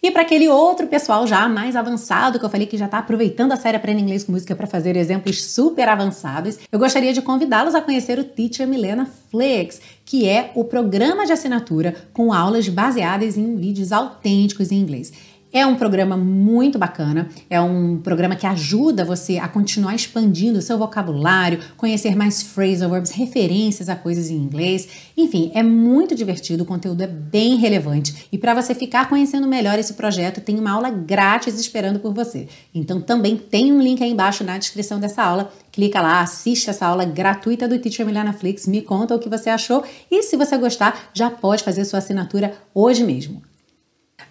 E 0.01 0.11
para 0.11 0.21
aquele 0.21 0.47
outro 0.47 0.85
pessoal 0.85 1.25
já 1.25 1.49
mais 1.49 1.75
avançado, 1.75 2.37
que 2.37 2.45
eu 2.45 2.49
falei 2.49 2.67
que 2.67 2.77
já 2.77 2.85
está 2.85 2.99
aproveitando 2.99 3.51
a 3.51 3.55
série 3.55 3.77
Aprenda 3.77 3.99
Inglês 3.99 4.23
com 4.23 4.31
Música 4.31 4.55
para 4.55 4.67
fazer 4.67 4.95
exemplos 4.95 5.43
super 5.43 5.89
avançados, 5.89 6.59
eu 6.71 6.77
gostaria 6.77 7.11
de 7.11 7.21
convidá-los 7.21 7.73
a 7.73 7.81
conhecer 7.81 8.19
o 8.19 8.23
Teacher 8.23 8.67
Milena 8.67 9.09
Flix, 9.31 9.81
que 10.05 10.29
é 10.29 10.51
o 10.53 10.63
programa 10.63 11.25
de 11.25 11.33
assinatura 11.33 11.95
com 12.13 12.31
aulas 12.31 12.69
baseadas 12.69 13.37
em 13.37 13.55
vídeos 13.55 13.91
autênticos 13.91 14.71
em 14.71 14.77
inglês. 14.77 15.11
É 15.57 15.65
um 15.65 15.73
programa 15.73 16.15
muito 16.15 16.77
bacana, 16.77 17.29
é 17.49 17.59
um 17.59 17.97
programa 17.97 18.35
que 18.35 18.45
ajuda 18.45 19.03
você 19.03 19.39
a 19.39 19.47
continuar 19.47 19.95
expandindo 19.95 20.59
o 20.59 20.61
seu 20.61 20.77
vocabulário, 20.77 21.59
conhecer 21.75 22.15
mais 22.15 22.43
phrasal 22.43 22.91
verbs, 22.91 23.09
referências 23.09 23.89
a 23.89 23.95
coisas 23.95 24.29
em 24.29 24.35
inglês. 24.35 24.87
Enfim, 25.17 25.51
é 25.55 25.63
muito 25.63 26.13
divertido, 26.13 26.61
o 26.61 26.65
conteúdo 26.67 27.01
é 27.01 27.07
bem 27.07 27.55
relevante. 27.55 28.27
E 28.31 28.37
para 28.37 28.53
você 28.53 28.75
ficar 28.75 29.09
conhecendo 29.09 29.47
melhor 29.47 29.79
esse 29.79 29.95
projeto, 29.95 30.41
tem 30.41 30.59
uma 30.59 30.69
aula 30.69 30.91
grátis 30.91 31.59
esperando 31.59 31.99
por 31.99 32.13
você. 32.13 32.47
Então 32.71 33.01
também 33.01 33.35
tem 33.35 33.73
um 33.73 33.81
link 33.81 34.03
aí 34.03 34.11
embaixo 34.11 34.43
na 34.43 34.59
descrição 34.59 34.99
dessa 34.99 35.23
aula. 35.23 35.51
Clica 35.71 35.99
lá, 35.99 36.21
assiste 36.21 36.69
essa 36.69 36.85
aula 36.85 37.03
gratuita 37.03 37.67
do 37.67 37.79
Teacher 37.79 38.05
Milana 38.05 38.31
Flix, 38.31 38.67
me 38.67 38.83
conta 38.83 39.15
o 39.15 39.19
que 39.19 39.27
você 39.27 39.49
achou 39.49 39.83
e 40.11 40.21
se 40.21 40.37
você 40.37 40.55
gostar, 40.55 41.09
já 41.15 41.31
pode 41.31 41.63
fazer 41.63 41.83
sua 41.83 41.97
assinatura 41.97 42.53
hoje 42.75 43.03
mesmo. 43.03 43.41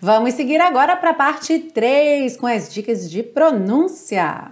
Vamos 0.01 0.35
seguir 0.35 0.61
agora 0.61 0.97
para 0.97 1.11
a 1.11 1.15
parte 1.15 1.59
3 1.59 2.37
com 2.37 2.47
as 2.47 2.73
dicas 2.73 3.11
de 3.11 3.23
pronúncia. 3.23 4.51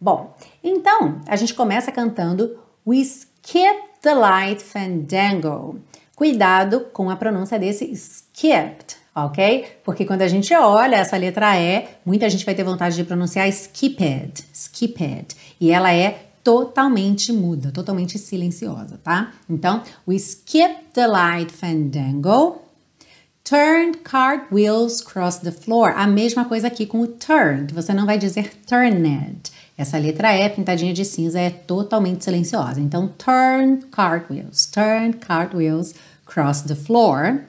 Bom, 0.00 0.36
então 0.62 1.20
a 1.26 1.36
gente 1.36 1.54
começa 1.54 1.90
cantando 1.90 2.58
We 2.86 2.98
Skip 2.98 3.88
the 4.02 4.14
Light 4.14 4.62
Fandango. 4.62 5.80
Cuidado 6.14 6.86
com 6.92 7.10
a 7.10 7.16
pronúncia 7.16 7.58
desse 7.58 7.84
skipped, 7.92 8.96
ok? 9.14 9.66
Porque 9.84 10.04
quando 10.04 10.22
a 10.22 10.28
gente 10.28 10.52
olha 10.54 10.96
essa 10.96 11.16
letra 11.16 11.58
E, 11.58 11.86
muita 12.04 12.28
gente 12.28 12.44
vai 12.44 12.54
ter 12.54 12.64
vontade 12.64 12.96
de 12.96 13.04
pronunciar 13.04 13.48
skipped, 13.48 14.44
skipped. 14.52 15.36
E 15.60 15.70
ela 15.70 15.92
é 15.92 16.26
totalmente 16.44 17.32
muda, 17.32 17.70
totalmente 17.70 18.18
silenciosa, 18.18 19.00
tá? 19.02 19.32
Então, 19.48 19.82
we 20.06 20.16
skip 20.16 20.92
the 20.92 21.06
light 21.06 21.52
fandango. 21.52 22.67
Turned 23.48 24.04
cartwheels 24.04 25.00
cross 25.00 25.38
the 25.38 25.50
floor. 25.50 25.94
A 25.96 26.06
mesma 26.06 26.44
coisa 26.44 26.66
aqui 26.66 26.84
com 26.84 27.00
o 27.00 27.06
turned. 27.06 27.72
Você 27.72 27.94
não 27.94 28.04
vai 28.04 28.18
dizer 28.18 28.52
turned. 28.66 29.50
Essa 29.74 29.96
letra 29.96 30.34
E 30.34 30.50
pintadinha 30.50 30.92
de 30.92 31.02
cinza 31.02 31.40
é 31.40 31.48
totalmente 31.48 32.22
silenciosa. 32.22 32.78
Então, 32.78 33.08
turned 33.08 33.86
cartwheels. 33.86 34.66
Turned 34.66 35.16
cartwheels 35.16 35.94
cross 36.26 36.60
the 36.60 36.74
floor. 36.74 37.40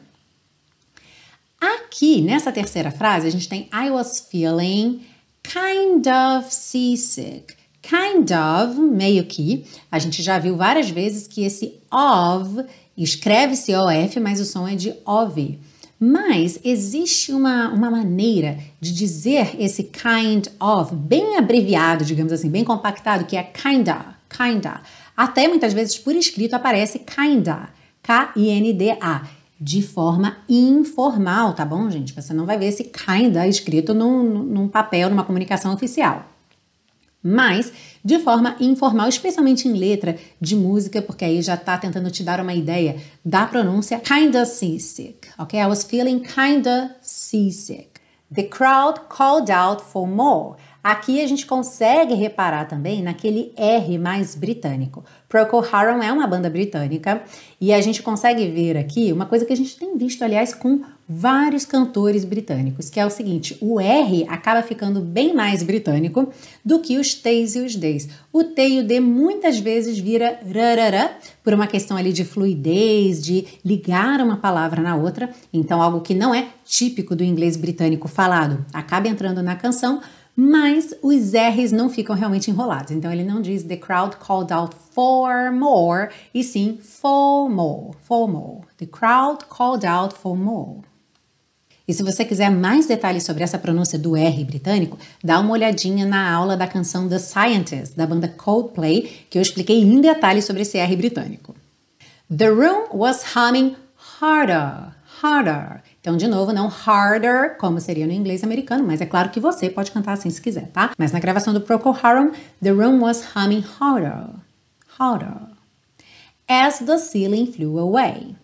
Aqui, 1.60 2.22
nessa 2.22 2.54
terceira 2.54 2.92
frase, 2.92 3.28
a 3.28 3.32
gente 3.32 3.50
tem 3.50 3.68
I 3.74 3.92
was 3.92 4.22
feeling 4.22 5.02
kind 5.44 6.08
of 6.08 6.50
seasick. 6.50 7.56
Kind 7.82 8.30
of, 8.32 8.80
meio 8.80 9.26
que. 9.26 9.66
A 9.92 10.00
gente 10.00 10.24
já 10.24 10.40
viu 10.40 10.56
várias 10.56 10.90
vezes 10.90 11.28
que 11.28 11.44
esse 11.44 11.78
of 11.92 12.64
escreve-se 12.96 13.76
OF, 13.76 14.18
mas 14.22 14.40
o 14.40 14.46
som 14.46 14.66
é 14.66 14.76
de 14.76 14.96
OV. 15.06 15.60
Mas 16.00 16.60
existe 16.64 17.34
uma, 17.34 17.70
uma 17.70 17.92
maneira 17.92 18.58
de 18.80 18.94
dizer 18.94 19.56
esse 19.60 19.84
kind 19.84 20.48
of, 20.60 20.96
bem 20.96 21.36
abreviado, 21.36 22.06
digamos 22.06 22.32
assim, 22.32 22.50
bem 22.50 22.64
compactado, 22.64 23.26
que 23.26 23.36
é 23.36 23.44
kinda, 23.44 24.16
kinda. 24.30 24.82
Até 25.16 25.50
muitas 25.50 25.74
vezes 25.74 25.98
por 26.00 26.16
escrito 26.16 26.54
aparece 26.54 27.00
kinda, 27.00 27.70
K-I-N-D-A, 28.02 29.24
de 29.60 29.82
forma 29.82 30.38
informal, 30.48 31.54
tá 31.54 31.66
bom, 31.66 31.90
gente? 31.90 32.14
Você 32.14 32.34
não 32.34 32.46
vai 32.46 32.58
ver 32.58 32.68
esse 32.68 32.86
kinda 32.86 33.46
escrito 33.46 33.94
num, 33.94 34.24
num 34.44 34.68
papel, 34.70 35.10
numa 35.10 35.26
comunicação 35.26 35.74
oficial 35.74 36.26
mas 37.24 37.72
de 38.04 38.20
forma 38.20 38.56
informal, 38.60 39.10
especialmente 39.10 39.68
em 39.68 39.74
letra 39.74 40.18
de 40.40 40.56
música, 40.56 41.02
porque 41.02 41.26
aí 41.26 41.42
já 41.42 41.58
tá 41.58 41.78
tentando 41.78 42.10
te 42.10 42.24
dar 42.24 42.40
uma 42.40 42.54
ideia 42.54 42.98
da 43.24 43.46
pronúncia 43.46 44.00
kinda 44.00 44.46
seasick, 44.46 45.28
ok? 45.38 45.60
I 45.60 45.66
was 45.66 45.84
feeling 45.84 46.20
kinda 46.20 46.96
seasick. 47.02 47.90
The 48.34 48.44
crowd 48.44 49.02
called 49.10 49.52
out 49.52 49.84
for 49.84 50.08
more. 50.08 50.56
Aqui 50.84 51.22
a 51.22 51.28
gente 51.28 51.46
consegue 51.46 52.14
reparar 52.14 52.66
também 52.68 53.04
naquele 53.04 53.52
R 53.58 53.98
mais 53.98 54.34
britânico. 54.34 55.04
Procol 55.30 55.64
Harum 55.72 56.02
é 56.02 56.12
uma 56.12 56.26
banda 56.26 56.50
britânica 56.50 57.22
e 57.62 57.72
a 57.72 57.80
gente 57.80 58.02
consegue 58.02 58.50
ver 58.50 58.76
aqui 58.76 59.14
uma 59.14 59.28
coisa 59.28 59.46
que 59.46 59.54
a 59.54 59.56
gente 59.56 59.78
tem 59.78 59.96
visto, 59.96 60.24
aliás, 60.24 60.56
com 60.56 60.82
vários 61.08 61.66
cantores 61.66 62.26
britânicos, 62.26 62.90
que 62.90 63.00
é 63.00 63.06
o 63.06 63.12
seguinte: 63.12 63.56
o 63.62 63.80
R 63.80 64.26
acaba 64.28 64.64
ficando 64.64 65.02
bem 65.02 65.36
mais 65.36 65.62
britânico 65.62 66.34
do 66.66 66.80
que 66.80 66.98
os 66.98 67.14
T's 67.14 67.56
e 67.56 67.60
os 67.60 67.76
D's. 67.76 68.10
O 68.34 68.44
T 68.44 68.70
e 68.70 68.80
o 68.80 68.84
D 68.84 69.00
muitas 69.00 69.60
vezes 69.60 70.00
vira 70.00 70.40
rarará, 70.52 71.12
por 71.44 71.54
uma 71.54 71.68
questão 71.68 71.96
ali 71.96 72.12
de 72.12 72.26
fluidez, 72.26 73.22
de 73.24 73.46
ligar 73.64 74.22
uma 74.22 74.38
palavra 74.38 74.82
na 74.82 74.96
outra. 74.96 75.30
Então, 75.54 75.80
algo 75.80 76.02
que 76.02 76.16
não 76.16 76.34
é 76.34 76.48
típico 76.66 77.16
do 77.16 77.24
inglês 77.24 77.56
britânico 77.56 78.08
falado 78.08 78.66
acaba 78.74 79.08
entrando 79.08 79.44
na 79.44 79.56
canção 79.56 80.02
mas 80.42 80.96
os 81.02 81.34
R's 81.34 81.74
não 81.74 81.90
ficam 81.90 82.16
realmente 82.16 82.50
enrolados. 82.50 82.92
Então 82.92 83.12
ele 83.12 83.26
não 83.26 83.42
diz 83.42 83.64
the 83.64 83.76
crowd 83.76 84.16
called 84.16 84.54
out 84.54 84.74
for 84.94 85.52
more, 85.52 86.08
e 86.34 86.46
sim 86.46 86.80
for 86.82 87.50
more, 87.50 87.92
for 88.04 88.26
more. 88.26 88.62
The 88.78 88.86
crowd 88.86 89.44
called 89.50 89.86
out 89.86 90.16
for 90.16 90.38
more. 90.38 90.80
E 91.86 91.94
se 91.94 92.04
você 92.04 92.24
quiser 92.24 92.50
mais 92.50 92.86
detalhes 92.86 93.24
sobre 93.24 93.44
essa 93.44 93.58
pronúncia 93.58 94.00
do 94.00 94.16
R 94.16 94.46
britânico, 94.46 94.98
dá 95.22 95.42
uma 95.42 95.52
olhadinha 95.52 96.06
na 96.06 96.32
aula 96.32 96.56
da 96.56 96.68
canção 96.68 97.10
The 97.10 97.20
Scientist, 97.20 97.98
da 97.98 98.08
banda 98.08 98.30
Coldplay, 98.30 99.26
que 99.30 99.38
eu 99.38 99.42
expliquei 99.42 99.82
em 99.82 100.00
detalhes 100.00 100.46
sobre 100.46 100.62
esse 100.62 100.78
R 100.78 100.96
britânico. 100.96 101.54
The 102.34 102.48
room 102.48 102.88
was 102.94 103.36
humming 103.36 103.76
harder, 104.22 104.94
harder. 105.22 105.82
Então, 106.02 106.16
de 106.16 106.28
novo, 106.28 106.54
não 106.54 106.68
harder, 106.68 107.58
como 107.58 107.80
seria 107.80 108.08
no 108.08 108.14
inglês 108.14 108.44
americano, 108.44 108.86
mas 108.86 109.02
é 109.02 109.06
claro 109.06 109.30
que 109.30 109.40
você 109.40 109.70
pode 109.70 109.92
cantar 109.92 110.14
assim 110.14 110.30
se 110.30 110.42
quiser, 110.42 110.68
tá? 110.68 110.92
Mas 110.98 111.12
na 111.12 111.20
gravação 111.20 111.54
do 111.54 111.60
Procol 111.62 111.98
Harum, 112.02 112.32
the 112.62 112.72
room 112.72 113.02
was 113.02 113.24
humming 113.36 113.64
harder, 113.80 114.30
harder, 114.98 115.50
as 116.48 116.80
the 116.80 116.98
ceiling 116.98 117.52
flew 117.52 117.78
away. 117.78 118.36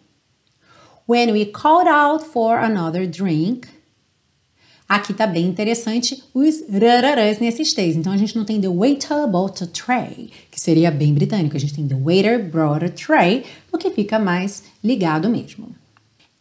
When 1.07 1.31
we 1.31 1.45
called 1.45 1.87
out 1.87 2.25
for 2.25 2.57
another 2.57 3.07
drink, 3.07 3.69
Aqui 4.87 5.15
tá 5.15 5.25
bem 5.25 5.47
interessante 5.47 6.23
os 6.31 6.63
rararãs 6.69 7.39
nesses 7.39 7.73
três. 7.73 7.95
Então 7.95 8.13
a 8.13 8.17
gente 8.17 8.35
não 8.35 8.45
tem 8.45 8.61
the 8.61 8.67
waiter 8.67 9.27
brought 9.27 9.63
a 9.63 9.67
tray, 9.67 10.29
que 10.51 10.61
seria 10.61 10.91
bem 10.91 11.11
britânico. 11.11 11.57
A 11.57 11.59
gente 11.59 11.73
tem 11.73 11.87
the 11.87 11.95
waiter 11.95 12.47
brought 12.47 12.85
a 12.85 12.89
tray, 12.89 13.43
porque 13.71 13.89
fica 13.89 14.19
mais 14.19 14.63
ligado 14.83 15.27
mesmo. 15.27 15.75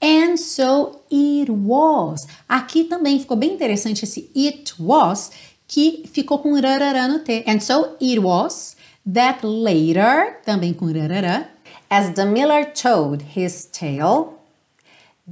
And 0.05 0.37
so 0.37 1.01
it 1.11 1.51
was. 1.51 2.27
Aqui 2.47 2.85
também 2.85 3.19
ficou 3.19 3.39
bem 3.39 3.55
interessante 3.55 4.05
esse 4.05 4.31
it 4.37 4.75
was, 4.79 5.31
que 5.67 6.05
ficou 6.13 6.41
com 6.41 6.53
rarará 6.61 7.09
no 7.09 7.21
T. 7.21 7.43
And 7.47 7.59
so 7.59 7.97
it 7.99 8.19
was 8.19 8.77
that 9.11 9.41
later, 9.43 10.43
também 10.45 10.75
com 10.75 10.93
rarará, 10.93 11.49
as 11.89 12.11
the 12.11 12.27
miller 12.27 12.71
told 12.75 13.25
his 13.35 13.65
tale, 13.65 14.35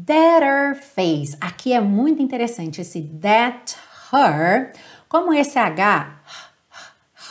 that 0.06 0.42
her 0.42 0.74
face. 0.74 1.36
Aqui 1.38 1.74
é 1.74 1.80
muito 1.82 2.22
interessante 2.22 2.80
esse 2.80 3.02
that 3.20 3.76
her, 4.10 4.72
como 5.06 5.34
esse 5.34 5.58
H, 5.58 6.18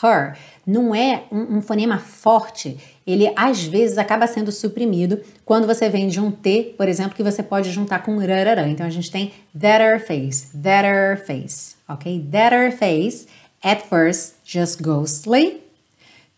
her, 0.04 0.38
não 0.63 0.93
é 0.93 1.23
um, 1.32 1.58
um 1.58 1.62
fonema 1.63 1.97
forte, 1.97 2.77
ele 3.12 3.32
às 3.36 3.63
vezes 3.63 3.97
acaba 3.97 4.28
sendo 4.28 4.52
suprimido 4.52 5.19
quando 5.45 5.67
você 5.67 5.89
vem 5.89 6.08
de 6.08 6.19
um 6.19 6.32
T, 6.32 6.74
por 6.78 6.88
exemplo, 6.88 7.15
que 7.15 7.24
você 7.24 7.43
pode 7.43 7.71
juntar 7.71 8.04
com 8.04 8.17
rararã. 8.17 8.67
Então 8.67 8.86
a 8.86 8.89
gente 8.89 9.12
tem 9.12 9.34
that'er 9.58 10.06
face, 10.06 10.47
that'er 10.58 11.26
face, 11.26 11.76
ok? 11.88 12.26
That'er 12.32 12.71
face, 12.71 13.28
at 13.63 13.88
first 13.88 14.36
just 14.43 14.82
ghostly, 14.82 15.62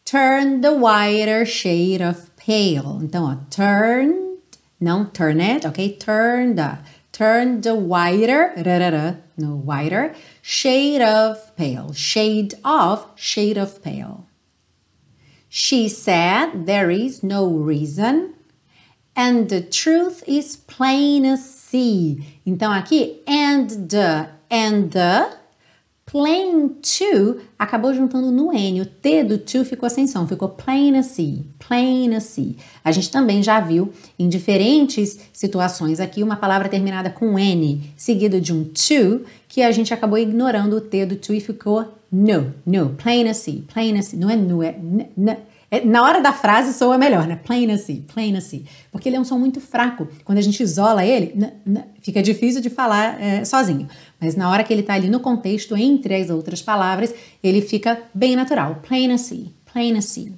turn 0.05 0.61
the 0.61 0.71
whiter 0.71 1.45
shade 1.45 2.03
of 2.03 2.29
pale. 2.35 2.99
Então, 3.01 3.25
ó, 3.25 3.35
turned, 3.49 4.39
não 4.79 5.05
turned, 5.05 5.65
ok? 5.65 5.97
Turned, 5.97 6.59
turned 7.11 7.65
whiter, 7.69 8.53
rarara, 8.57 9.19
no 9.37 9.61
whiter, 9.65 10.13
shade 10.41 11.01
of 11.01 11.39
pale, 11.55 11.93
shade 11.93 12.55
of, 12.63 13.05
shade 13.15 13.57
of 13.59 13.79
pale. 13.81 14.25
She 15.55 15.87
said 15.87 16.65
there 16.65 16.89
is 16.89 17.21
no 17.21 17.47
reason 17.47 18.33
and 19.15 19.47
the 19.49 19.61
truth 19.61 20.23
is 20.25 20.55
plain 20.55 21.27
as 21.27 21.41
see. 21.41 22.25
Então 22.43 22.71
aqui 22.71 23.21
and 23.27 23.67
the 23.87 24.29
and 24.49 24.89
the 24.89 25.37
plain 26.07 26.69
to 26.81 27.39
acabou 27.59 27.93
juntando 27.93 28.31
no 28.31 28.51
N. 28.51 28.81
O 28.81 28.85
T 28.85 29.23
do 29.23 29.37
to 29.37 29.63
ficou 29.63 29.87
sem 29.91 30.07
som, 30.07 30.25
ficou 30.25 30.49
plain 30.49 30.97
as 30.97 31.05
see, 31.05 31.45
plain 31.59 32.15
as 32.15 32.23
see. 32.23 32.57
A 32.83 32.91
gente 32.91 33.11
também 33.11 33.43
já 33.43 33.59
viu 33.59 33.93
em 34.17 34.27
diferentes 34.27 35.19
situações 35.31 35.99
aqui 35.99 36.23
uma 36.23 36.35
palavra 36.35 36.67
terminada 36.67 37.11
com 37.11 37.37
N 37.37 37.93
seguido 37.95 38.41
de 38.41 38.51
um 38.51 38.63
to 38.63 39.23
que 39.47 39.61
a 39.61 39.71
gente 39.71 39.93
acabou 39.93 40.17
ignorando 40.17 40.77
o 40.77 40.81
T 40.81 41.05
do 41.05 41.15
to 41.15 41.31
e 41.31 41.39
ficou 41.39 41.93
no, 42.13 42.53
no, 42.63 42.91
plain 42.91 43.27
as 43.27 43.37
see, 43.37 43.65
plain 43.73 43.97
as 43.97 44.05
see. 44.05 44.17
Não 44.17 44.29
é 44.29 44.35
no, 44.35 44.61
é 44.61 44.77
n, 44.77 45.07
n, 45.17 45.37
é, 45.71 45.83
na 45.83 46.03
hora 46.03 46.21
da 46.21 46.31
frase 46.31 46.71
soa 46.71 46.99
melhor, 46.99 47.25
né? 47.25 47.35
Plain 47.35 47.71
assim, 47.71 48.05
plain 48.13 48.37
assim. 48.37 48.63
Porque 48.91 49.09
ele 49.09 49.15
é 49.15 49.19
um 49.19 49.23
som 49.23 49.39
muito 49.39 49.59
fraco. 49.59 50.07
Quando 50.23 50.37
a 50.37 50.41
gente 50.41 50.61
isola 50.61 51.03
ele, 51.03 51.33
fica 51.99 52.21
difícil 52.21 52.61
de 52.61 52.69
falar 52.69 53.19
é, 53.19 53.43
sozinho. 53.43 53.89
Mas 54.21 54.35
na 54.35 54.51
hora 54.51 54.63
que 54.63 54.71
ele 54.71 54.81
está 54.81 54.93
ali 54.93 55.09
no 55.09 55.19
contexto, 55.19 55.75
entre 55.75 56.13
as 56.13 56.29
outras 56.29 56.61
palavras, 56.61 57.11
ele 57.43 57.59
fica 57.59 57.99
bem 58.13 58.35
natural. 58.35 58.81
Plain 58.87 59.11
assim, 59.11 59.51
plain 59.65 59.97
assim. 59.97 60.35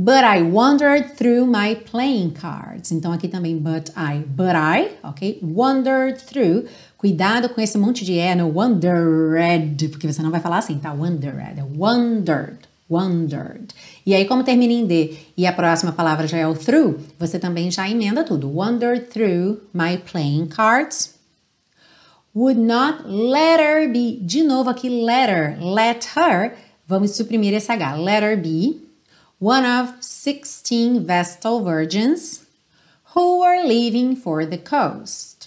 But 0.00 0.22
I 0.22 0.42
wandered 0.42 1.16
through 1.16 1.46
my 1.46 1.74
playing 1.74 2.32
cards. 2.32 2.92
Então 2.92 3.12
aqui 3.12 3.26
também 3.26 3.58
but 3.58 3.90
I, 3.96 4.18
but 4.18 4.54
I, 4.54 4.90
ok? 5.02 5.40
Wandered 5.42 6.22
through. 6.22 6.68
Cuidado 6.98 7.48
com 7.48 7.60
esse 7.60 7.78
monte 7.78 8.04
de 8.04 8.12
E 8.12 8.34
no 8.34 8.52
wandered, 8.54 9.88
porque 9.88 10.12
você 10.12 10.20
não 10.20 10.30
vai 10.30 10.40
falar 10.40 10.58
assim, 10.58 10.78
tá? 10.78 10.92
Wandered, 10.92 11.58
é 11.58 11.64
wandered 11.78 12.68
wondered. 12.88 13.74
E 14.04 14.14
aí, 14.14 14.24
como 14.24 14.42
termina 14.42 14.72
em 14.72 14.86
D 14.86 15.16
e 15.36 15.46
a 15.46 15.52
próxima 15.52 15.92
palavra 15.92 16.26
já 16.26 16.38
é 16.38 16.46
o 16.46 16.54
through, 16.54 16.98
você 17.18 17.38
também 17.38 17.70
já 17.70 17.88
emenda 17.88 18.24
tudo. 18.24 18.50
Wandered 18.50 19.06
through 19.06 19.60
my 19.72 19.98
playing 19.98 20.48
cards. 20.48 21.14
Would 22.34 22.60
not 22.60 23.04
let 23.06 23.60
her 23.60 23.88
be. 23.88 24.18
De 24.22 24.42
novo 24.42 24.70
aqui, 24.70 24.88
let 24.88 25.28
her. 25.28 25.58
Let 25.60 26.04
her. 26.16 26.56
Vamos 26.86 27.12
suprimir 27.12 27.52
esse 27.54 27.70
H. 27.70 27.96
Let 27.96 28.22
her 28.22 28.36
be. 28.36 28.80
One 29.40 29.66
of 29.66 29.94
16 30.00 31.04
Vestal 31.04 31.62
virgins 31.62 32.46
who 33.14 33.40
were 33.40 33.64
leaving 33.64 34.16
for 34.16 34.44
the 34.44 34.58
coast. 34.58 35.37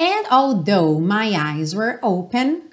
And 0.00 0.26
although 0.30 0.98
my 0.98 1.30
eyes 1.36 1.76
were 1.76 2.00
open, 2.02 2.70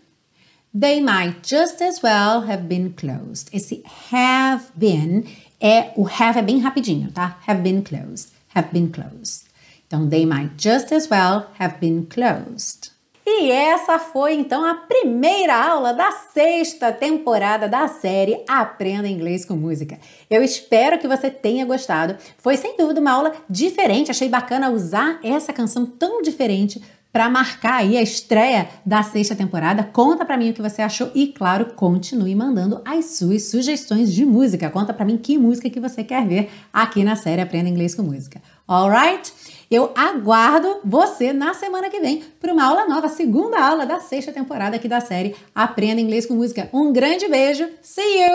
They 0.80 1.00
might 1.00 1.42
just 1.42 1.82
as 1.82 2.04
well 2.04 2.42
have 2.42 2.70
been 2.70 2.94
closed. 2.94 3.50
Esse 3.52 3.82
have 4.12 4.66
been 4.76 5.26
é 5.60 5.92
o 5.96 6.04
have 6.04 6.38
é 6.38 6.44
bem 6.44 6.60
rapidinho, 6.60 7.12
tá? 7.12 7.38
Have 7.48 7.63
been 7.63 7.82
closed. 7.82 8.30
Have 8.54 8.70
been 8.72 8.92
closed. 8.92 9.46
Então, 9.88 10.08
they 10.08 10.24
might 10.24 10.52
just 10.56 10.92
as 10.92 11.10
well 11.10 11.48
have 11.58 11.80
been 11.80 12.06
closed. 12.06 12.92
E 13.26 13.52
essa 13.52 13.98
foi 14.00 14.36
então 14.36 14.63
a 14.63 14.74
primeira 14.76 15.54
aula 15.54 15.94
da 15.94 16.12
sexta 16.12 16.94
temporada 16.94 17.68
da 17.68 17.88
série 17.88 18.44
Aprenda 18.48 19.08
Inglês 19.08 19.44
com 19.44 19.56
Música. 19.56 20.00
Eu 20.30 20.44
espero 20.44 21.00
que 21.00 21.08
você 21.08 21.30
tenha 21.30 21.66
gostado. 21.66 22.16
Foi 22.38 22.56
sem 22.56 22.78
dúvida 22.78 23.02
uma 23.02 23.12
aula 23.12 23.34
diferente, 23.50 24.12
achei 24.12 24.30
bacana 24.30 24.70
usar 24.70 25.20
essa 25.24 25.52
canção 25.52 25.86
tão 25.86 26.22
diferente 26.22 26.82
para 27.17 27.32
marcar 27.32 27.77
aí 27.77 27.97
a 27.97 28.01
estreia 28.03 28.69
da 28.86 29.01
sexta 29.01 29.36
temporada. 29.36 29.84
Conta 29.84 30.23
para 30.23 30.38
mim 30.38 30.51
o 30.51 30.53
que 30.53 30.62
você 30.62 30.84
achou 30.84 31.10
e, 31.15 31.25
claro, 31.25 31.73
continue 31.75 32.36
mandando 32.36 32.80
as 32.86 33.17
suas 33.17 33.49
sugestões 33.49 34.13
de 34.13 34.23
música. 34.23 34.69
Conta 34.69 34.93
para 34.93 35.03
mim 35.03 35.17
que 35.17 35.36
música 35.36 35.67
que 35.67 35.80
você 35.80 36.03
quer 36.03 36.27
ver 36.27 36.51
aqui 36.71 37.03
na 37.03 37.15
série 37.15 37.41
Aprenda 37.41 37.69
Inglês 37.69 37.95
com 37.95 38.03
Música. 38.03 38.39
Alright? 38.67 39.34
Eu 39.71 39.91
aguardo 39.95 40.77
você 40.86 41.34
na 41.34 41.56
semana 41.56 41.89
que 41.89 41.99
vem 41.99 42.23
para 42.39 42.53
uma 42.53 42.63
aula 42.63 42.86
nova, 42.86 43.10
segunda 43.10 43.60
aula 43.60 43.84
da 43.84 43.99
sexta 43.99 44.32
temporada 44.32 44.75
aqui 44.75 44.88
da 44.88 45.01
série 45.01 45.36
Aprenda 45.56 45.99
Inglês 45.99 46.27
com 46.27 46.36
Música. 46.36 46.69
Um 46.71 46.93
grande 46.93 47.27
beijo. 47.27 47.67
See 47.82 48.27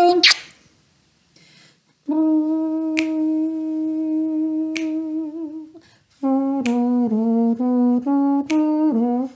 you! 2.08 3.61
Thank 7.54 8.50
you. 8.52 9.31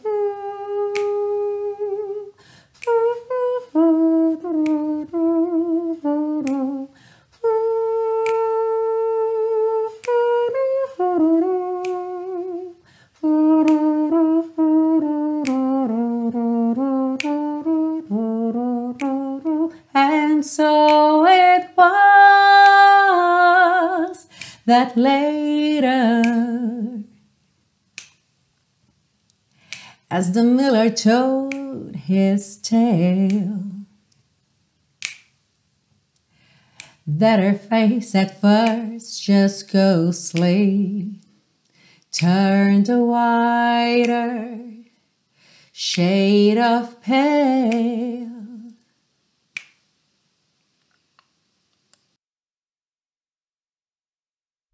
The 30.36 30.42
miller 30.42 30.90
told 30.90 31.96
his 31.96 32.58
tale, 32.58 33.62
that 37.06 37.38
her 37.38 37.54
face 37.54 38.14
at 38.14 38.38
first 38.38 39.22
just 39.22 39.72
ghostly 39.72 41.18
turned 42.12 42.90
a 42.90 42.98
whiter 42.98 44.58
shade 45.72 46.58
of 46.58 47.00
pale 47.00 48.25